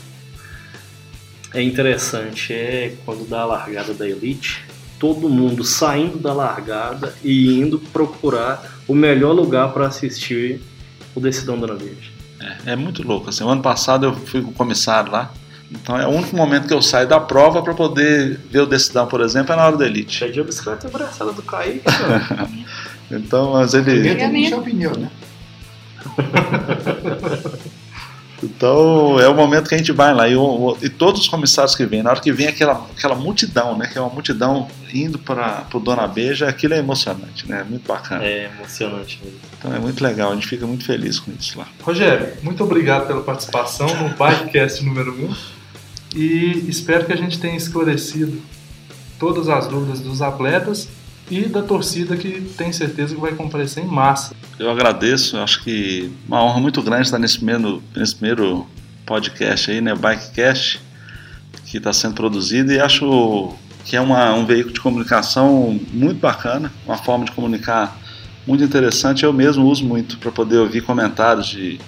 [1.52, 4.64] É interessante, é quando dá a largada da elite,
[4.96, 10.60] todo mundo saindo da largada e indo procurar o melhor lugar para assistir
[11.12, 12.12] o Decidão da Verde.
[12.40, 13.28] É, é, muito louco.
[13.28, 15.32] Assim, o ano passado eu fui com o comissário lá,
[15.68, 19.08] então é o único momento que eu saio da prova para poder ver o Decidão,
[19.08, 20.20] por exemplo, é na hora da elite.
[20.20, 21.82] Pede a bicicleta abraçada do Kaique,
[23.10, 23.84] Então, mas ele.
[23.84, 25.10] Primeiro tem que encher o pneu, né?
[28.42, 30.28] Então é o momento que a gente vai lá.
[30.28, 30.34] E,
[30.82, 33.88] e, todos os comissários que vêm, na hora que vem aquela, aquela multidão, né?
[33.90, 37.60] Que é uma multidão indo para o Dona Beija, aquilo é emocionante, né?
[37.60, 38.24] É muito bacana.
[38.24, 39.38] É emocionante mesmo.
[39.58, 41.66] Então é muito legal, a gente fica muito feliz com isso lá.
[41.82, 45.34] Rogério, muito obrigado pela participação no Bikecast número 1
[46.14, 48.40] e espero que a gente tenha esclarecido
[49.18, 50.88] todas as dúvidas dos atletas
[51.30, 54.34] e da torcida que tem certeza que vai comparecer em massa.
[54.58, 58.66] Eu agradeço, acho que uma honra muito grande estar nesse primeiro, nesse primeiro
[59.04, 60.80] podcast aí, né, Bikecast,
[61.66, 63.54] que está sendo produzido e acho
[63.84, 67.96] que é uma, um veículo de comunicação muito bacana, uma forma de comunicar
[68.46, 69.24] muito interessante.
[69.24, 71.80] Eu mesmo uso muito para poder ouvir comentários de,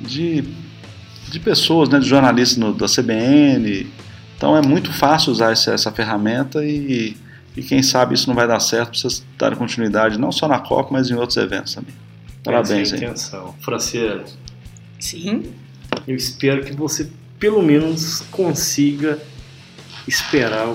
[0.00, 0.44] de,
[1.30, 3.86] de pessoas, né, de jornalistas no, da CBN.
[4.36, 7.16] Então é muito fácil usar essa, essa ferramenta e
[7.56, 10.58] e quem sabe isso não vai dar certo para vocês darem continuidade não só na
[10.58, 11.94] Copa, mas em outros eventos também.
[12.42, 13.54] Parabéns é a intenção.
[13.60, 14.24] Franciele.
[14.98, 15.52] Sim.
[16.06, 19.18] Eu espero que você pelo menos consiga
[20.06, 20.74] esperar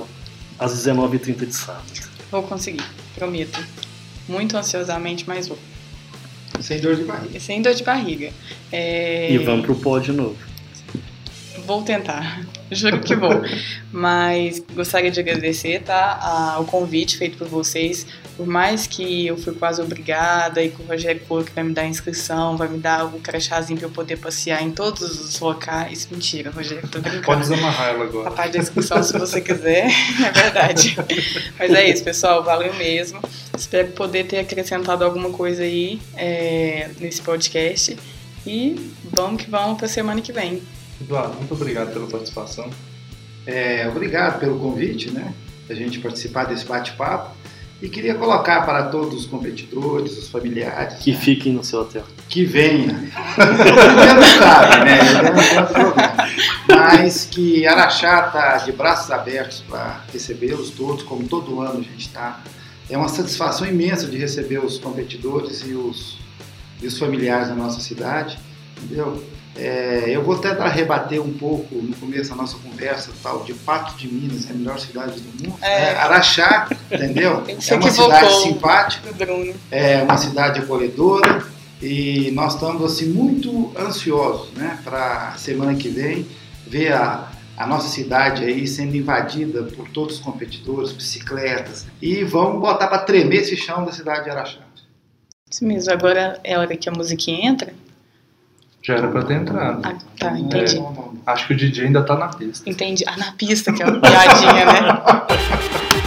[0.59, 2.07] às 19h30 de sábado.
[2.29, 2.83] Vou conseguir,
[3.15, 3.59] prometo.
[4.27, 5.57] Muito ansiosamente, mas vou.
[6.59, 7.39] Sem dor de barriga.
[7.39, 8.31] Sem dor de barriga.
[8.71, 9.31] É...
[9.31, 10.37] E vamos pro pó de novo.
[11.67, 12.45] Vou tentar.
[12.71, 13.41] Juro que vou.
[13.91, 16.57] Mas gostaria de agradecer, tá?
[16.61, 18.07] O convite feito por vocês.
[18.37, 21.73] Por mais que eu fui quase obrigada e que o Rogério falou que vai me
[21.73, 26.07] dar inscrição, vai me dar o crachazinho pra eu poder passear em todos os locais.
[26.09, 27.25] Mentira, Rogério, tô brincando.
[27.25, 28.29] Pode desamarrar ela agora.
[28.29, 29.87] A parte da inscrição, se você quiser,
[30.25, 30.95] é verdade.
[31.59, 33.19] Mas é isso, pessoal, valeu mesmo.
[33.57, 37.97] Espero poder ter acrescentado alguma coisa aí é, nesse podcast.
[38.45, 40.61] E vamos que vamos pra semana que vem.
[41.01, 42.69] Eduardo, muito obrigado pela participação.
[43.45, 45.33] É, obrigado pelo convite, né?
[45.69, 47.35] A gente participar desse bate-papo.
[47.79, 50.95] E queria colocar para todos os competidores, os familiares.
[50.95, 51.17] Que né?
[51.19, 52.03] fiquem no seu hotel.
[52.27, 52.93] Que venha.
[53.37, 54.99] não sabe, né?
[55.19, 56.75] Eu não.
[56.75, 62.07] Mas que Araxá está de braços abertos para recebê-los todos, como todo ano a gente
[62.07, 62.41] está.
[62.89, 66.17] É uma satisfação imensa de receber os competidores e os,
[66.81, 68.39] e os familiares da nossa cidade.
[68.81, 69.23] Entendeu?
[69.57, 73.97] É, eu vou tentar rebater um pouco no começo da nossa conversa tal de Pato
[73.97, 75.57] de Minas é a melhor cidade do mundo.
[75.61, 75.83] É.
[75.85, 77.43] É, Araxá, entendeu?
[77.47, 79.09] é uma cidade simpática,
[79.71, 81.43] é uma cidade acolhedora
[81.81, 86.27] e nós estamos assim muito ansiosos, né, para semana que vem
[86.65, 92.61] ver a, a nossa cidade aí sendo invadida por todos os competidores, bicicletas e vamos
[92.61, 94.67] botar para tremer esse chão da cidade de Araxá.
[95.49, 95.91] Isso mesmo.
[95.93, 97.73] Agora é a hora que a musiquinha entra.
[98.87, 99.81] Já era pra ter entrado.
[99.83, 100.77] Ah, tá, entendi.
[100.77, 100.81] É,
[101.25, 102.69] acho que o DJ ainda tá na pista.
[102.69, 103.03] Entendi.
[103.05, 105.01] Ah, na pista, que é uma piadinha, né?